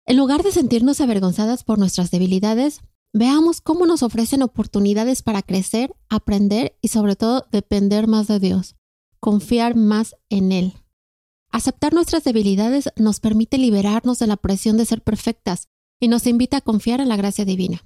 En 0.06 0.18
lugar 0.18 0.44
de 0.44 0.52
sentirnos 0.52 1.00
avergonzadas 1.00 1.64
por 1.64 1.80
nuestras 1.80 2.12
debilidades, 2.12 2.82
veamos 3.14 3.62
cómo 3.62 3.86
nos 3.86 4.04
ofrecen 4.04 4.42
oportunidades 4.42 5.22
para 5.22 5.42
crecer, 5.42 5.96
aprender 6.10 6.78
y 6.82 6.90
sobre 6.90 7.16
todo 7.16 7.46
depender 7.52 8.08
más 8.08 8.28
de 8.28 8.40
Dios, 8.40 8.76
confiar 9.22 9.76
más 9.76 10.16
en 10.30 10.52
Él. 10.52 10.74
Aceptar 11.52 11.94
nuestras 11.94 12.24
debilidades 12.24 12.90
nos 12.98 13.20
permite 13.20 13.58
liberarnos 13.58 14.20
de 14.20 14.28
la 14.28 14.38
presión 14.38 14.76
de 14.76 14.86
ser 14.86 15.02
perfectas 15.02 15.70
y 16.02 16.10
nos 16.10 16.28
invita 16.28 16.58
a 16.58 16.62
confiar 16.62 17.00
en 17.00 17.08
la 17.08 17.16
gracia 17.16 17.46
divina. 17.46 17.86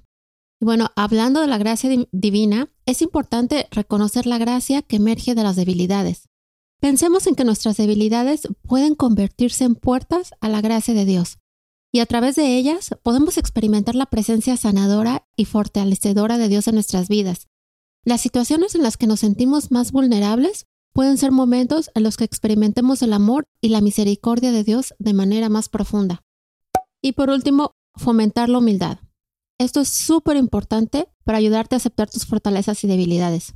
Bueno, 0.60 0.88
hablando 0.96 1.40
de 1.40 1.46
la 1.46 1.58
gracia 1.58 1.88
divina, 2.10 2.68
es 2.84 3.00
importante 3.00 3.68
reconocer 3.70 4.26
la 4.26 4.38
gracia 4.38 4.82
que 4.82 4.96
emerge 4.96 5.36
de 5.36 5.44
las 5.44 5.54
debilidades. 5.54 6.28
Pensemos 6.80 7.28
en 7.28 7.36
que 7.36 7.44
nuestras 7.44 7.76
debilidades 7.76 8.48
pueden 8.62 8.96
convertirse 8.96 9.64
en 9.64 9.76
puertas 9.76 10.32
a 10.40 10.48
la 10.48 10.60
gracia 10.60 10.94
de 10.94 11.04
Dios, 11.04 11.38
y 11.92 12.00
a 12.00 12.06
través 12.06 12.36
de 12.36 12.56
ellas 12.56 12.90
podemos 13.02 13.38
experimentar 13.38 13.94
la 13.94 14.06
presencia 14.06 14.56
sanadora 14.56 15.26
y 15.36 15.46
fortalecedora 15.46 16.38
de 16.38 16.48
Dios 16.48 16.68
en 16.68 16.74
nuestras 16.74 17.08
vidas. 17.08 17.48
Las 18.04 18.20
situaciones 18.20 18.74
en 18.74 18.82
las 18.82 18.96
que 18.96 19.06
nos 19.06 19.20
sentimos 19.20 19.70
más 19.70 19.92
vulnerables 19.92 20.66
pueden 20.92 21.18
ser 21.18 21.32
momentos 21.32 21.90
en 21.94 22.02
los 22.02 22.16
que 22.16 22.24
experimentemos 22.24 23.02
el 23.02 23.12
amor 23.12 23.46
y 23.60 23.68
la 23.68 23.80
misericordia 23.80 24.52
de 24.52 24.64
Dios 24.64 24.94
de 24.98 25.12
manera 25.14 25.48
más 25.48 25.68
profunda. 25.68 26.22
Y 27.02 27.12
por 27.12 27.30
último, 27.30 27.76
fomentar 27.94 28.48
la 28.48 28.58
humildad. 28.58 28.98
Esto 29.58 29.80
es 29.80 29.88
súper 29.88 30.36
importante 30.36 31.08
para 31.24 31.38
ayudarte 31.38 31.74
a 31.74 31.78
aceptar 31.78 32.08
tus 32.10 32.26
fortalezas 32.26 32.82
y 32.84 32.86
debilidades. 32.86 33.54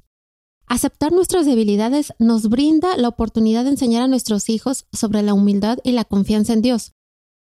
Aceptar 0.67 1.12
nuestras 1.12 1.47
debilidades 1.47 2.12
nos 2.19 2.49
brinda 2.49 2.97
la 2.97 3.09
oportunidad 3.09 3.65
de 3.65 3.71
enseñar 3.71 4.03
a 4.03 4.09
nuestros 4.09 4.49
hijos 4.49 4.87
sobre 4.93 5.23
la 5.23 5.35
humildad 5.35 5.79
y 5.85 5.93
la 5.93 6.05
confianza 6.05 6.53
en 6.53 6.62
Dios. 6.62 6.93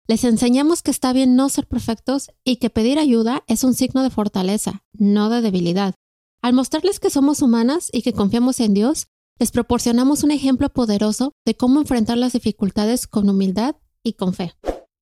Les 0.06 0.22
enseñamos 0.24 0.82
que 0.82 0.90
está 0.90 1.14
bien 1.14 1.34
no 1.34 1.48
ser 1.48 1.66
perfectos 1.66 2.30
y 2.44 2.56
que 2.56 2.68
pedir 2.68 2.98
ayuda 2.98 3.42
es 3.46 3.64
un 3.64 3.72
signo 3.72 4.02
de 4.02 4.10
fortaleza, 4.10 4.82
no 4.92 5.30
de 5.30 5.40
debilidad. 5.40 5.94
Al 6.42 6.52
mostrarles 6.52 7.00
que 7.00 7.08
somos 7.08 7.40
humanas 7.40 7.88
y 7.90 8.02
que 8.02 8.12
confiamos 8.12 8.60
en 8.60 8.74
Dios, 8.74 9.06
les 9.38 9.50
proporcionamos 9.50 10.22
un 10.22 10.30
ejemplo 10.30 10.68
poderoso 10.68 11.32
de 11.46 11.56
cómo 11.56 11.80
enfrentar 11.80 12.18
las 12.18 12.34
dificultades 12.34 13.06
con 13.06 13.30
humildad 13.30 13.76
y 14.02 14.12
con 14.12 14.34
fe. 14.34 14.52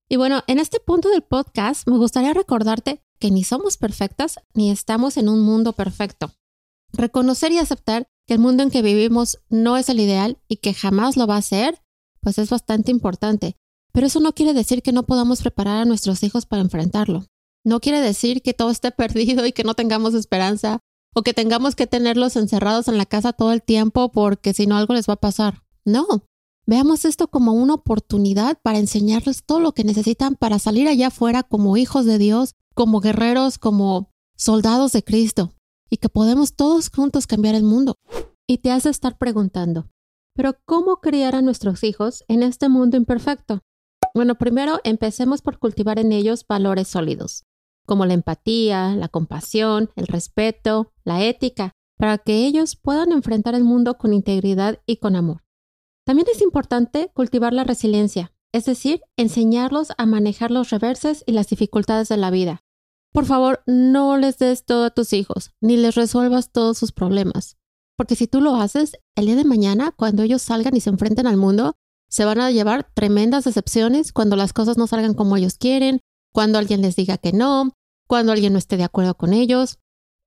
Y 0.08 0.18
bueno, 0.18 0.44
en 0.46 0.60
este 0.60 0.78
punto 0.78 1.08
del 1.08 1.22
podcast 1.22 1.88
me 1.88 1.96
gustaría 1.96 2.32
recordarte 2.32 3.02
que 3.18 3.32
ni 3.32 3.42
somos 3.42 3.78
perfectas 3.78 4.36
ni 4.54 4.70
estamos 4.70 5.16
en 5.16 5.28
un 5.28 5.40
mundo 5.40 5.72
perfecto. 5.72 6.30
Reconocer 6.92 7.50
y 7.50 7.58
aceptar 7.58 8.06
que 8.28 8.34
el 8.34 8.40
mundo 8.40 8.62
en 8.62 8.70
que 8.70 8.82
vivimos 8.82 9.40
no 9.48 9.76
es 9.76 9.88
el 9.88 9.98
ideal 9.98 10.38
y 10.46 10.58
que 10.58 10.74
jamás 10.74 11.16
lo 11.16 11.26
va 11.26 11.38
a 11.38 11.42
ser, 11.42 11.82
pues 12.20 12.38
es 12.38 12.50
bastante 12.50 12.92
importante. 12.92 13.56
Pero 13.92 14.06
eso 14.06 14.20
no 14.20 14.32
quiere 14.32 14.54
decir 14.54 14.82
que 14.82 14.92
no 14.92 15.04
podamos 15.04 15.42
preparar 15.42 15.82
a 15.82 15.84
nuestros 15.84 16.22
hijos 16.22 16.46
para 16.46 16.62
enfrentarlo. 16.62 17.26
No 17.64 17.80
quiere 17.80 18.00
decir 18.00 18.42
que 18.42 18.54
todo 18.54 18.70
esté 18.70 18.90
perdido 18.92 19.46
y 19.46 19.52
que 19.52 19.64
no 19.64 19.74
tengamos 19.74 20.14
esperanza 20.14 20.80
o 21.14 21.22
que 21.22 21.34
tengamos 21.34 21.76
que 21.76 21.86
tenerlos 21.86 22.36
encerrados 22.36 22.88
en 22.88 22.96
la 22.96 23.06
casa 23.06 23.32
todo 23.32 23.52
el 23.52 23.62
tiempo 23.62 24.10
porque 24.10 24.54
si 24.54 24.66
no 24.66 24.76
algo 24.76 24.94
les 24.94 25.08
va 25.08 25.14
a 25.14 25.20
pasar. 25.20 25.62
No, 25.84 26.06
veamos 26.66 27.04
esto 27.04 27.28
como 27.28 27.52
una 27.52 27.74
oportunidad 27.74 28.58
para 28.62 28.78
enseñarles 28.78 29.44
todo 29.44 29.60
lo 29.60 29.72
que 29.72 29.84
necesitan 29.84 30.36
para 30.36 30.58
salir 30.58 30.88
allá 30.88 31.08
afuera 31.08 31.42
como 31.42 31.76
hijos 31.76 32.06
de 32.06 32.18
Dios 32.18 32.54
como 32.74 33.00
guerreros, 33.00 33.58
como 33.58 34.10
soldados 34.36 34.92
de 34.92 35.04
Cristo, 35.04 35.52
y 35.90 35.98
que 35.98 36.08
podemos 36.08 36.54
todos 36.54 36.88
juntos 36.88 37.26
cambiar 37.26 37.54
el 37.54 37.64
mundo. 37.64 37.96
Y 38.46 38.58
te 38.58 38.70
hace 38.70 38.90
estar 38.90 39.18
preguntando, 39.18 39.88
pero 40.34 40.56
¿cómo 40.64 40.96
criar 40.96 41.34
a 41.34 41.42
nuestros 41.42 41.84
hijos 41.84 42.24
en 42.28 42.42
este 42.42 42.68
mundo 42.68 42.96
imperfecto? 42.96 43.60
Bueno, 44.14 44.36
primero 44.36 44.80
empecemos 44.84 45.40
por 45.40 45.58
cultivar 45.58 45.98
en 45.98 46.12
ellos 46.12 46.46
valores 46.46 46.88
sólidos, 46.88 47.44
como 47.86 48.06
la 48.06 48.14
empatía, 48.14 48.94
la 48.94 49.08
compasión, 49.08 49.90
el 49.96 50.06
respeto, 50.06 50.92
la 51.04 51.24
ética, 51.24 51.72
para 51.98 52.18
que 52.18 52.46
ellos 52.46 52.76
puedan 52.76 53.12
enfrentar 53.12 53.54
el 53.54 53.64
mundo 53.64 53.96
con 53.96 54.12
integridad 54.12 54.80
y 54.86 54.96
con 54.96 55.16
amor. 55.16 55.44
También 56.04 56.26
es 56.32 56.42
importante 56.42 57.10
cultivar 57.14 57.52
la 57.52 57.64
resiliencia, 57.64 58.32
es 58.52 58.64
decir, 58.64 59.02
enseñarlos 59.16 59.92
a 59.96 60.04
manejar 60.04 60.50
los 60.50 60.70
reverses 60.70 61.24
y 61.26 61.32
las 61.32 61.48
dificultades 61.48 62.08
de 62.08 62.16
la 62.16 62.30
vida. 62.30 62.62
Por 63.12 63.24
favor, 63.24 63.62
no 63.66 64.16
les 64.16 64.38
des 64.38 64.64
todo 64.64 64.86
a 64.86 64.90
tus 64.90 65.12
hijos, 65.12 65.52
ni 65.60 65.76
les 65.76 65.94
resuelvas 65.94 66.50
todos 66.50 66.78
sus 66.78 66.92
problemas. 66.92 67.56
Porque 67.96 68.16
si 68.16 68.26
tú 68.26 68.40
lo 68.40 68.56
haces, 68.56 68.98
el 69.16 69.26
día 69.26 69.36
de 69.36 69.44
mañana, 69.44 69.92
cuando 69.96 70.22
ellos 70.22 70.42
salgan 70.42 70.74
y 70.74 70.80
se 70.80 70.90
enfrenten 70.90 71.26
al 71.26 71.36
mundo, 71.36 71.76
se 72.12 72.26
van 72.26 72.40
a 72.40 72.50
llevar 72.50 72.90
tremendas 72.92 73.44
decepciones 73.44 74.12
cuando 74.12 74.36
las 74.36 74.52
cosas 74.52 74.76
no 74.76 74.86
salgan 74.86 75.14
como 75.14 75.38
ellos 75.38 75.56
quieren, 75.56 76.00
cuando 76.30 76.58
alguien 76.58 76.82
les 76.82 76.94
diga 76.94 77.16
que 77.16 77.32
no, 77.32 77.72
cuando 78.06 78.32
alguien 78.32 78.52
no 78.52 78.58
esté 78.58 78.76
de 78.76 78.84
acuerdo 78.84 79.16
con 79.16 79.32
ellos. 79.32 79.78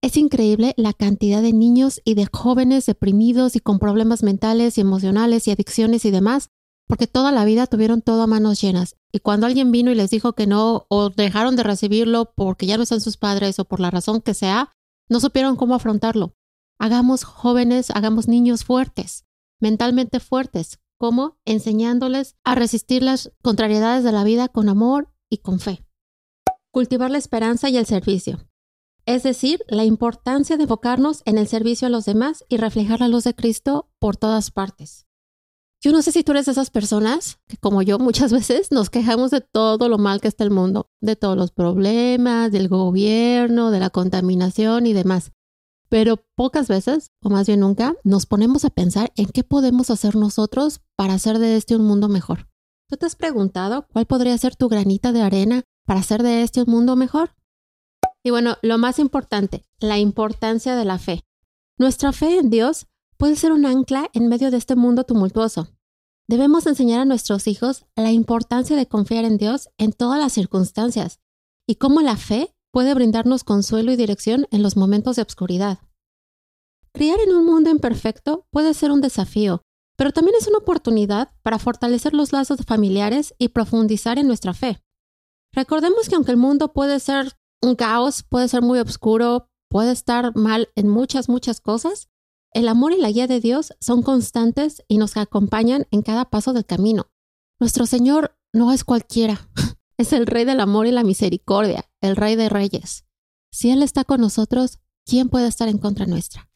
Es 0.01 0.17
increíble 0.17 0.73
la 0.77 0.93
cantidad 0.93 1.43
de 1.43 1.53
niños 1.53 2.01
y 2.03 2.15
de 2.15 2.27
jóvenes 2.33 2.87
deprimidos 2.87 3.55
y 3.55 3.59
con 3.59 3.77
problemas 3.77 4.23
mentales 4.23 4.79
y 4.79 4.81
emocionales 4.81 5.47
y 5.47 5.51
adicciones 5.51 6.05
y 6.05 6.11
demás 6.11 6.49
porque 6.87 7.05
toda 7.05 7.31
la 7.31 7.45
vida 7.45 7.67
tuvieron 7.67 8.01
todo 8.01 8.23
a 8.23 8.27
manos 8.27 8.59
llenas. 8.59 8.95
Y 9.11 9.19
cuando 9.19 9.45
alguien 9.45 9.71
vino 9.71 9.91
y 9.91 9.95
les 9.95 10.09
dijo 10.09 10.33
que 10.33 10.47
no, 10.47 10.87
o 10.89 11.11
dejaron 11.11 11.55
de 11.55 11.63
recibirlo 11.63 12.33
porque 12.35 12.65
ya 12.65 12.77
no 12.77 12.83
están 12.83 13.01
sus 13.01 13.17
padres 13.17 13.59
o 13.59 13.65
por 13.65 13.79
la 13.79 13.91
razón 13.91 14.21
que 14.21 14.33
sea, 14.33 14.71
no 15.07 15.19
supieron 15.19 15.55
cómo 15.55 15.75
afrontarlo. 15.75 16.33
Hagamos 16.79 17.23
jóvenes, 17.23 17.91
hagamos 17.91 18.27
niños 18.27 18.63
fuertes, 18.63 19.25
mentalmente 19.59 20.19
fuertes, 20.19 20.79
como 20.97 21.37
enseñándoles 21.45 22.35
a 22.43 22.55
resistir 22.55 23.03
las 23.03 23.31
contrariedades 23.41 24.03
de 24.03 24.11
la 24.11 24.23
vida 24.23 24.47
con 24.47 24.69
amor 24.69 25.09
y 25.29 25.37
con 25.37 25.59
fe. 25.59 25.83
Cultivar 26.71 27.11
la 27.11 27.17
esperanza 27.17 27.69
y 27.69 27.77
el 27.77 27.85
servicio. 27.85 28.39
Es 29.05 29.23
decir, 29.23 29.63
la 29.67 29.85
importancia 29.85 30.57
de 30.57 30.63
enfocarnos 30.63 31.21
en 31.25 31.37
el 31.37 31.47
servicio 31.47 31.87
a 31.87 31.91
los 31.91 32.05
demás 32.05 32.43
y 32.49 32.57
reflejar 32.57 32.99
la 32.99 33.07
luz 33.07 33.23
de 33.23 33.35
Cristo 33.35 33.89
por 33.99 34.17
todas 34.17 34.51
partes. 34.51 35.05
Yo 35.81 35.91
no 35.91 36.01
sé 36.01 36.11
si 36.11 36.23
tú 36.23 36.31
eres 36.31 36.47
de 36.47 36.53
esas 36.53 36.71
personas 36.71 37.39
que 37.47 37.57
como 37.57 37.83
yo 37.83 37.99
muchas 37.99 38.31
veces 38.33 38.71
nos 38.71 38.89
quejamos 38.89 39.29
de 39.29 39.41
todo 39.41 39.87
lo 39.89 39.99
mal 39.99 40.19
que 40.19 40.27
está 40.27 40.43
el 40.43 40.49
mundo, 40.49 40.89
de 41.01 41.15
todos 41.15 41.37
los 41.37 41.51
problemas, 41.51 42.51
del 42.51 42.67
gobierno, 42.67 43.69
de 43.69 43.79
la 43.79 43.91
contaminación 43.91 44.87
y 44.87 44.93
demás. 44.93 45.31
Pero 45.89 46.17
pocas 46.35 46.67
veces, 46.67 47.11
o 47.21 47.29
más 47.29 47.47
bien 47.47 47.59
nunca, 47.59 47.95
nos 48.03 48.25
ponemos 48.25 48.65
a 48.65 48.69
pensar 48.69 49.11
en 49.15 49.27
qué 49.27 49.43
podemos 49.43 49.89
hacer 49.89 50.15
nosotros 50.15 50.81
para 50.95 51.13
hacer 51.13 51.39
de 51.39 51.55
este 51.55 51.75
un 51.75 51.85
mundo 51.85 52.09
mejor. 52.09 52.49
¿Tú 52.89 52.97
te 52.97 53.05
has 53.05 53.15
preguntado 53.15 53.87
cuál 53.91 54.05
podría 54.05 54.37
ser 54.37 54.55
tu 54.55 54.67
granita 54.67 55.11
de 55.11 55.21
arena 55.21 55.63
para 55.85 55.99
hacer 55.99 56.23
de 56.23 56.43
este 56.43 56.63
un 56.63 56.71
mundo 56.71 56.95
mejor? 56.95 57.35
Y 58.23 58.31
bueno, 58.31 58.57
lo 58.61 58.77
más 58.77 58.99
importante, 58.99 59.63
la 59.79 59.99
importancia 59.99 60.75
de 60.75 60.85
la 60.85 60.97
fe. 60.97 61.23
Nuestra 61.77 62.11
fe 62.11 62.39
en 62.39 62.49
Dios 62.49 62.87
puede 63.17 63.35
ser 63.35 63.51
un 63.51 63.65
ancla 63.65 64.09
en 64.13 64.27
medio 64.27 64.49
de 64.49 64.57
este 64.57 64.75
mundo 64.75 65.03
tumultuoso. 65.03 65.69
Debemos 66.27 66.65
enseñar 66.65 67.01
a 67.01 67.05
nuestros 67.05 67.47
hijos 67.47 67.85
la 67.95 68.11
importancia 68.11 68.75
de 68.75 68.87
confiar 68.87 69.25
en 69.25 69.37
Dios 69.37 69.69
en 69.77 69.93
todas 69.93 70.19
las 70.19 70.33
circunstancias 70.33 71.19
y 71.67 71.75
cómo 71.75 72.01
la 72.01 72.17
fe 72.17 72.54
puede 72.75 72.94
brindarnos 72.94 73.46
consuelo 73.46 73.94
y 73.94 73.96
dirección 73.96 74.48
en 74.51 74.62
los 74.62 74.75
momentos 74.75 75.15
de 75.15 75.22
obscuridad. 75.22 75.79
Criar 76.91 77.22
en 77.22 77.34
un 77.34 77.46
mundo 77.46 77.70
imperfecto 77.70 78.48
puede 78.51 78.74
ser 78.74 78.91
un 78.91 79.00
desafío, 79.00 79.62
pero 79.96 80.12
también 80.12 80.36
es 80.38 80.46
una 80.50 80.58
oportunidad 80.58 81.32
para 81.41 81.58
fortalecer 81.58 82.13
los 82.13 82.34
lazos 82.34 82.60
familiares 82.67 83.34
y 83.38 83.48
profundizar 83.48 84.20
en 84.20 84.27
nuestra 84.27 84.53
fe. 84.53 84.84
Recordemos 85.53 86.10
que 86.10 86.15
aunque 86.15 86.32
el 86.32 86.38
mundo 86.38 86.74
puede 86.74 87.00
ser 87.00 87.38
un 87.62 87.75
caos, 87.75 88.24
puede 88.24 88.50
ser 88.50 88.62
muy 88.62 88.79
oscuro, 88.79 89.48
puede 89.70 89.94
estar 89.94 90.36
mal 90.36 90.67
en 90.75 90.89
muchas, 90.89 91.29
muchas 91.29 91.62
cosas, 91.62 92.10
el 92.53 92.67
amor 92.67 92.91
y 92.91 92.98
la 92.98 93.10
guía 93.10 93.27
de 93.27 93.39
Dios 93.39 93.74
son 93.79 94.01
constantes 94.01 94.84
y 94.89 94.98
nos 94.98 95.15
acompañan 95.15 95.88
en 95.91 96.01
cada 96.01 96.25
paso 96.25 96.51
del 96.51 96.65
camino. 96.65 97.10
Nuestro 97.58 97.86
Señor 97.86 98.38
no 98.51 98.74
es 98.74 98.84
cualquiera, 98.84 99.48
es 99.97 100.13
el 100.13 100.27
Rey 100.27 100.45
del 100.45 100.59
amor 100.59 100.87
y 100.87 100.91
la 100.91 101.03
misericordia, 101.03 101.89
el 102.01 102.15
Rey 102.15 102.35
de 102.35 102.49
Reyes. 102.49 103.05
Si 103.51 103.71
Él 103.71 103.83
está 103.83 104.03
con 104.03 104.21
nosotros, 104.21 104.79
¿quién 105.05 105.29
puede 105.29 105.47
estar 105.47 105.69
en 105.69 105.77
contra 105.77 106.05
nuestra? 106.05 106.49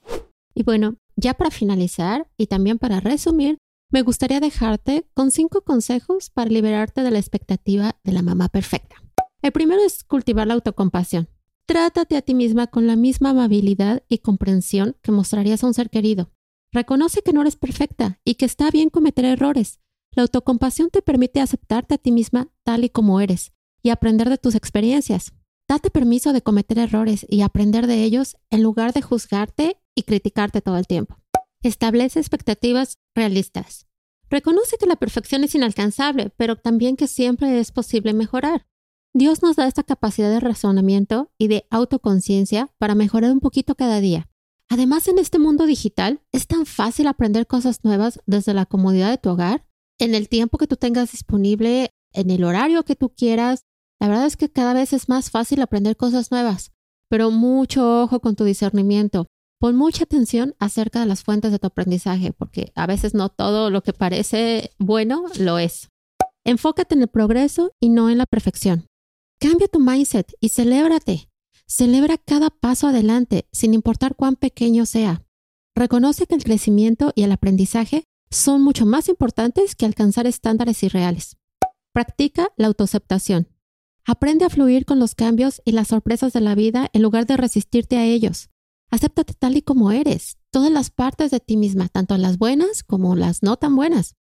Y 0.54 0.64
bueno, 0.64 0.98
ya 1.16 1.34
para 1.34 1.52
finalizar 1.52 2.30
y 2.38 2.48
también 2.48 2.80
para 2.80 3.00
resumir, 3.00 3.58
me 3.92 4.02
gustaría 4.02 4.40
dejarte 4.40 5.08
con 5.14 5.32
cinco 5.32 5.62
consejos 5.62 6.30
para 6.30 6.50
liberarte 6.50 7.02
de 7.02 7.12
la 7.12 7.20
expectativa 7.20 7.98
de 8.04 8.12
la 8.12 8.22
mamá 8.22 8.50
perfecta. 8.50 8.98
El 9.42 9.52
primero 9.52 9.82
es 9.82 10.04
cultivar 10.04 10.48
la 10.48 10.56
autocompasión. 10.56 11.30
Trátate 11.66 12.18
a 12.18 12.22
ti 12.22 12.34
misma 12.34 12.68
con 12.68 12.88
la 12.88 12.96
misma 12.96 13.30
amabilidad 13.30 14.04
y 14.10 14.20
comprensión 14.20 14.96
que 15.02 15.12
mostrarías 15.12 15.64
a 15.64 15.68
un 15.68 15.74
ser 15.74 15.90
querido. 15.90 16.32
Reconoce 16.72 17.22
que 17.22 17.34
no 17.34 17.42
eres 17.42 17.56
perfecta 17.56 18.20
y 18.24 18.36
que 18.36 18.46
está 18.46 18.70
bien 18.70 18.90
cometer 18.90 19.26
errores. 19.26 19.80
La 20.16 20.24
autocompasión 20.24 20.90
te 20.90 21.02
permite 21.02 21.42
aceptarte 21.42 21.96
a 21.96 21.98
ti 21.98 22.12
misma 22.12 22.50
tal 22.64 22.84
y 22.84 22.90
como 22.90 23.22
eres 23.22 23.54
y 23.82 23.90
aprender 23.90 24.30
de 24.30 24.38
tus 24.38 24.56
experiencias. 24.56 25.34
Date 25.68 25.92
permiso 25.92 26.34
de 26.34 26.42
cometer 26.42 26.80
errores 26.80 27.26
y 27.30 27.42
aprender 27.42 27.86
de 27.88 28.04
ellos 28.04 28.38
en 28.50 28.64
lugar 28.64 28.92
de 28.94 29.02
juzgarte 29.02 29.78
y 29.96 30.04
criticarte 30.04 30.62
todo 30.62 30.78
el 30.78 30.88
tiempo. 30.88 31.18
Establece 31.62 32.20
expectativas 32.20 32.98
realistas. 33.14 33.86
Reconoce 34.30 34.78
que 34.78 34.86
la 34.86 34.96
perfección 34.96 35.44
es 35.44 35.56
inalcanzable, 35.56 36.32
pero 36.38 36.56
también 36.56 36.96
que 36.96 37.08
siempre 37.08 37.60
es 37.60 37.72
posible 37.72 38.14
mejorar. 38.14 38.68
Dios 39.14 39.42
nos 39.42 39.56
da 39.56 39.68
esta 39.68 39.84
capacidad 39.84 40.30
de 40.30 40.40
razonamiento 40.40 41.32
y 41.38 41.48
de 41.48 41.66
autoconciencia 41.70 42.72
para 42.78 42.96
mejorar 42.96 43.32
un 43.32 43.40
poquito 43.40 43.76
cada 43.76 44.00
día. 44.00 44.30
Además, 44.70 45.08
en 45.08 45.18
este 45.18 45.40
mundo 45.40 45.66
digital 45.66 46.22
es 46.32 46.46
tan 46.46 46.68
fácil 46.68 47.08
aprender 47.08 47.48
cosas 47.48 47.84
nuevas 47.84 48.20
desde 48.28 48.54
la 48.54 48.68
comodidad 48.68 49.10
de 49.10 49.18
tu 49.18 49.30
hogar, 49.30 49.66
en 50.00 50.16
el 50.16 50.30
tiempo 50.30 50.58
que 50.58 50.68
tú 50.68 50.76
tengas 50.76 51.12
disponible, 51.12 51.92
en 52.14 52.32
el 52.32 52.44
horario 52.44 52.84
que 52.84 52.96
tú 52.96 53.10
quieras. 53.10 53.66
La 54.00 54.08
verdad 54.08 54.26
es 54.26 54.38
que 54.38 54.50
cada 54.50 54.74
vez 54.74 54.94
es 54.94 55.10
más 55.10 55.30
fácil 55.30 55.62
aprender 55.62 55.98
cosas 55.98 56.32
nuevas, 56.32 56.72
pero 57.10 57.32
mucho 57.32 58.02
ojo 58.02 58.22
con 58.22 58.36
tu 58.36 58.46
discernimiento. 58.46 59.28
Pon 59.60 59.76
mucha 59.76 60.06
atención 60.06 60.56
acerca 60.58 61.02
de 61.02 61.06
las 61.06 61.24
fuentes 61.24 61.52
de 61.52 61.60
tu 61.60 61.68
aprendizaje, 61.68 62.32
porque 62.32 62.72
a 62.76 62.88
veces 62.88 63.14
no 63.14 63.28
todo 63.28 63.70
lo 63.70 63.84
que 63.84 63.92
parece 63.92 64.72
bueno 64.80 65.26
lo 65.38 65.60
es. 65.60 65.90
Enfócate 66.46 66.96
en 66.96 67.02
el 67.02 67.10
progreso 67.10 67.74
y 67.82 67.90
no 67.90 68.10
en 68.10 68.18
la 68.18 68.26
perfección. 68.26 68.88
Cambia 69.40 69.68
tu 69.68 69.80
mindset 69.80 70.34
y 70.40 70.50
celébrate. 70.50 71.30
Celebra 71.68 72.18
cada 72.18 72.50
paso 72.50 72.88
adelante, 72.88 73.48
sin 73.52 73.74
importar 73.74 74.16
cuán 74.16 74.38
pequeño 74.38 74.86
sea. 74.86 75.24
Reconoce 75.76 76.26
que 76.26 76.36
el 76.36 76.44
crecimiento 76.44 77.12
y 77.14 77.24
el 77.24 77.32
aprendizaje 77.32 78.06
son 78.32 78.62
mucho 78.62 78.86
más 78.86 79.10
importantes 79.10 79.76
que 79.76 79.86
alcanzar 79.86 80.28
estándares 80.28 80.84
irreales. 80.84 81.38
Practica 81.94 82.50
la 82.56 82.68
autoaceptación. 82.68 83.48
Aprende 84.06 84.46
a 84.46 84.50
fluir 84.50 84.86
con 84.86 85.00
los 85.00 85.16
cambios 85.16 85.62
y 85.66 85.72
las 85.72 85.90
sorpresas 85.90 86.34
de 86.34 86.42
la 86.42 86.56
vida 86.56 86.90
en 86.94 87.02
lugar 87.02 87.26
de 87.26 87.38
resistirte 87.38 87.98
a 87.98 88.06
ellos. 88.06 88.50
Acéptate 88.92 89.34
tal 89.34 89.58
y 89.58 89.62
como 89.62 89.92
eres, 89.92 90.38
todas 90.52 90.72
las 90.72 90.90
partes 90.90 91.32
de 91.32 91.40
ti 91.40 91.58
misma, 91.58 91.90
tanto 91.90 92.18
las 92.18 92.38
buenas 92.38 92.84
como 92.84 93.16
las 93.16 93.44
no 93.44 93.58
tan 93.58 93.76
buenas. 93.76 94.16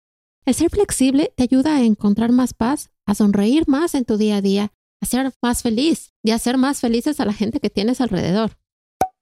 El 0.46 0.54
ser 0.54 0.70
flexible 0.70 1.34
te 1.36 1.44
ayuda 1.44 1.76
a 1.76 1.84
encontrar 1.84 2.32
más 2.32 2.54
paz, 2.54 2.92
a 3.06 3.16
sonreír 3.16 3.68
más 3.68 3.96
en 3.96 4.06
tu 4.06 4.18
día 4.18 4.38
a 4.38 4.42
día, 4.42 4.74
a 5.02 5.06
ser 5.06 5.32
más 5.42 5.62
feliz 5.64 6.14
y 6.24 6.32
a 6.32 6.36
hacer 6.36 6.58
más 6.58 6.82
felices 6.82 7.20
a 7.20 7.26
la 7.26 7.34
gente 7.34 7.60
que 7.60 7.70
tienes 7.70 8.02
alrededor. 8.02 8.58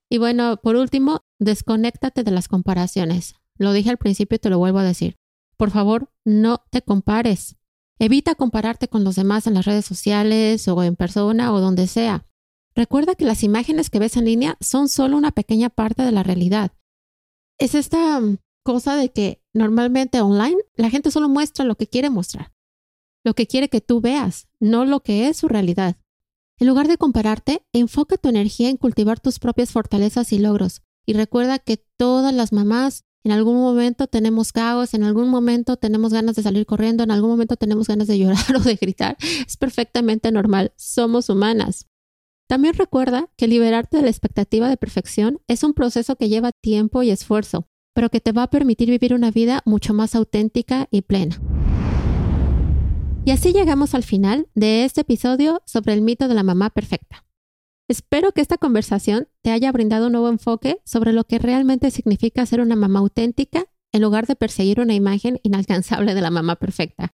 Y 0.10 0.17
bueno, 0.17 0.58
por 0.58 0.76
último, 0.76 1.26
desconéctate 1.39 2.23
de 2.23 2.32
las 2.32 2.47
comparaciones. 2.47 3.36
Lo 3.58 3.74
dije 3.74 3.89
al 3.89 3.98
principio 3.98 4.36
y 4.36 4.39
te 4.39 4.50
lo 4.50 4.60
vuelvo 4.60 4.80
a 4.80 4.84
decir. 4.84 5.17
Por 5.58 5.72
favor, 5.72 6.12
no 6.24 6.63
te 6.70 6.82
compares. 6.82 7.56
Evita 8.00 8.36
compararte 8.36 8.88
con 8.88 9.04
los 9.04 9.15
demás 9.15 9.48
en 9.48 9.56
las 9.56 9.65
redes 9.65 9.86
sociales 9.86 10.67
o 10.67 10.84
en 10.84 10.96
persona 10.96 11.52
o 11.54 11.60
donde 11.60 11.88
sea. 11.88 12.28
Recuerda 12.76 13.15
que 13.15 13.26
las 13.26 13.41
imágenes 13.41 13.89
que 13.89 13.98
ves 13.98 14.17
en 14.17 14.26
línea 14.26 14.56
son 14.62 14.88
solo 14.88 15.17
una 15.17 15.32
pequeña 15.32 15.70
parte 15.70 16.04
de 16.04 16.12
la 16.12 16.22
realidad. 16.22 16.74
Es 17.58 17.74
esta 17.74 18.20
mm, 18.20 18.38
cosa 18.63 18.96
de 18.96 19.10
que 19.10 19.41
normalmente 19.52 20.22
online 20.22 20.58
la 20.76 20.91
gente 20.91 21.10
solo 21.10 21.28
muestra 21.28 21.65
lo 21.65 21.76
que 21.76 21.88
quiere 21.88 22.12
mostrar, 22.12 22.54
lo 23.24 23.34
que 23.34 23.48
quiere 23.48 23.70
que 23.70 23.82
tú 23.82 24.00
veas, 24.00 24.48
no 24.60 24.86
lo 24.86 25.00
que 25.00 25.28
es 25.28 25.38
su 25.38 25.48
realidad. 25.48 25.98
En 26.60 26.67
lugar 26.67 26.88
de 26.88 27.00
compararte, 27.00 27.65
enfoca 27.74 28.17
tu 28.17 28.30
energía 28.30 28.70
en 28.70 28.78
cultivar 28.78 29.20
tus 29.20 29.39
propias 29.39 29.72
fortalezas 29.72 30.32
y 30.32 30.38
logros. 30.38 30.84
Y 31.04 31.13
recuerda 31.13 31.58
que 31.58 31.84
todas 31.98 32.34
las 32.34 32.54
mamás 32.54 33.06
en 33.23 33.32
algún 33.32 33.58
momento 33.58 34.08
tenemos 34.08 34.51
caos, 34.51 34.93
en 34.93 35.03
algún 35.03 35.30
momento 35.30 35.77
tenemos 35.77 36.13
ganas 36.13 36.36
de 36.36 36.43
salir 36.43 36.65
corriendo, 36.65 37.03
en 37.03 37.12
algún 37.12 37.30
momento 37.30 37.56
tenemos 37.58 37.88
ganas 37.88 38.08
de 38.08 38.19
llorar 38.19 38.38
o 38.56 38.60
de 38.60 38.75
gritar. 38.75 39.17
Es 39.19 39.58
perfectamente 39.58 40.32
normal, 40.32 40.71
somos 40.77 41.30
humanas. 41.30 41.88
También 42.47 42.75
recuerda 42.75 43.30
que 43.36 43.47
liberarte 43.47 43.97
de 43.97 44.03
la 44.03 44.10
expectativa 44.10 44.69
de 44.69 44.77
perfección 44.77 45.39
es 45.47 45.63
un 45.63 45.73
proceso 45.73 46.15
que 46.15 46.30
lleva 46.30 46.51
tiempo 46.62 47.03
y 47.03 47.12
esfuerzo, 47.12 47.67
pero 47.93 48.10
que 48.10 48.21
te 48.21 48.32
va 48.32 48.43
a 48.43 48.49
permitir 48.49 48.89
vivir 48.89 49.13
una 49.13 49.32
vida 49.32 49.62
mucho 49.65 49.93
más 49.93 50.15
auténtica 50.15 50.88
y 50.89 51.01
plena. 51.01 51.41
Y 53.25 53.32
así 53.32 53.51
llegamos 53.51 53.93
al 53.93 54.03
final 54.03 54.47
de 54.56 54.86
este 54.86 55.01
episodio 55.01 55.62
sobre 55.65 55.91
el 55.91 56.01
mito 56.01 56.30
de 56.30 56.36
la 56.36 56.43
mamá 56.43 56.69
perfecta. 56.69 57.27
Espero 57.89 58.34
que 58.34 58.41
esta 58.41 58.58
conversación 58.58 59.30
te 59.41 59.52
haya 59.52 59.71
brindado 59.71 60.08
un 60.08 60.12
nuevo 60.12 60.28
enfoque 60.28 60.82
sobre 60.84 61.13
lo 61.13 61.23
que 61.23 61.39
realmente 61.39 61.89
significa 61.89 62.45
ser 62.45 62.60
una 62.60 62.76
mamá 62.76 63.00
auténtica 63.00 63.65
en 63.93 64.02
lugar 64.02 64.28
de 64.28 64.36
perseguir 64.36 64.82
una 64.82 64.93
imagen 64.93 65.39
inalcanzable 65.43 66.13
de 66.13 66.21
la 66.21 66.30
mamá 66.30 66.58
perfecta. 66.58 67.13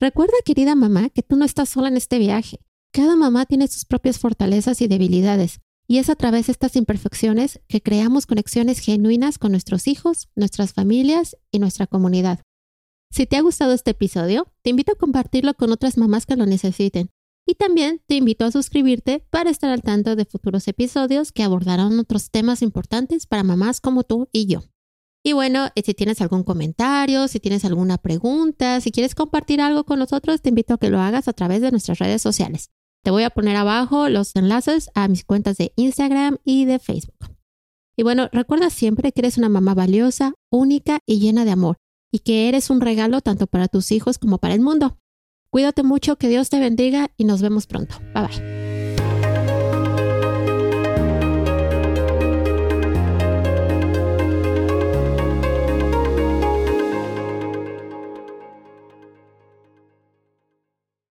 Recuerda, 0.00 0.34
querida 0.44 0.74
mamá, 0.74 1.10
que 1.10 1.22
tú 1.22 1.36
no 1.36 1.44
estás 1.44 1.68
sola 1.68 1.88
en 1.88 1.96
este 1.96 2.18
viaje. 2.18 2.58
Cada 2.92 3.14
mamá 3.14 3.46
tiene 3.46 3.68
sus 3.68 3.84
propias 3.84 4.18
fortalezas 4.18 4.80
y 4.80 4.88
debilidades, 4.88 5.60
y 5.86 5.98
es 5.98 6.10
a 6.10 6.16
través 6.16 6.46
de 6.46 6.52
estas 6.52 6.74
imperfecciones 6.74 7.60
que 7.68 7.80
creamos 7.80 8.26
conexiones 8.26 8.80
genuinas 8.80 9.38
con 9.38 9.52
nuestros 9.52 9.86
hijos, 9.86 10.28
nuestras 10.34 10.72
familias 10.72 11.36
y 11.52 11.60
nuestra 11.60 11.86
comunidad. 11.86 12.40
Si 13.10 13.26
te 13.26 13.36
ha 13.36 13.40
gustado 13.40 13.72
este 13.72 13.92
episodio, 13.92 14.52
te 14.62 14.70
invito 14.70 14.92
a 14.92 14.98
compartirlo 14.98 15.54
con 15.54 15.70
otras 15.72 15.96
mamás 15.96 16.26
que 16.26 16.36
lo 16.36 16.44
necesiten. 16.44 17.10
Y 17.50 17.54
también 17.54 18.02
te 18.06 18.14
invito 18.14 18.44
a 18.44 18.50
suscribirte 18.50 19.24
para 19.30 19.48
estar 19.48 19.70
al 19.70 19.80
tanto 19.80 20.16
de 20.16 20.26
futuros 20.26 20.68
episodios 20.68 21.32
que 21.32 21.42
abordarán 21.42 21.98
otros 21.98 22.30
temas 22.30 22.60
importantes 22.60 23.26
para 23.26 23.42
mamás 23.42 23.80
como 23.80 24.04
tú 24.04 24.28
y 24.32 24.44
yo. 24.44 24.64
Y 25.24 25.32
bueno, 25.32 25.68
si 25.74 25.94
tienes 25.94 26.20
algún 26.20 26.42
comentario, 26.44 27.26
si 27.26 27.40
tienes 27.40 27.64
alguna 27.64 27.96
pregunta, 27.96 28.82
si 28.82 28.90
quieres 28.90 29.14
compartir 29.14 29.62
algo 29.62 29.84
con 29.84 29.98
nosotros, 29.98 30.42
te 30.42 30.50
invito 30.50 30.74
a 30.74 30.78
que 30.78 30.90
lo 30.90 31.00
hagas 31.00 31.26
a 31.26 31.32
través 31.32 31.62
de 31.62 31.70
nuestras 31.70 31.98
redes 32.00 32.20
sociales. 32.20 32.68
Te 33.02 33.10
voy 33.10 33.22
a 33.22 33.30
poner 33.30 33.56
abajo 33.56 34.10
los 34.10 34.36
enlaces 34.36 34.90
a 34.94 35.08
mis 35.08 35.24
cuentas 35.24 35.56
de 35.56 35.72
Instagram 35.76 36.36
y 36.44 36.66
de 36.66 36.78
Facebook. 36.78 37.34
Y 37.96 38.02
bueno, 38.02 38.28
recuerda 38.30 38.68
siempre 38.68 39.10
que 39.12 39.22
eres 39.22 39.38
una 39.38 39.48
mamá 39.48 39.72
valiosa, 39.72 40.34
única 40.52 40.98
y 41.06 41.18
llena 41.18 41.46
de 41.46 41.52
amor, 41.52 41.78
y 42.12 42.18
que 42.18 42.50
eres 42.50 42.68
un 42.68 42.82
regalo 42.82 43.22
tanto 43.22 43.46
para 43.46 43.68
tus 43.68 43.90
hijos 43.90 44.18
como 44.18 44.36
para 44.36 44.52
el 44.52 44.60
mundo. 44.60 44.98
Cuídate 45.50 45.82
mucho, 45.82 46.16
que 46.16 46.28
Dios 46.28 46.50
te 46.50 46.60
bendiga 46.60 47.10
y 47.16 47.24
nos 47.24 47.40
vemos 47.40 47.66
pronto. 47.66 47.96
Bye 48.14 48.26
bye. 48.26 48.57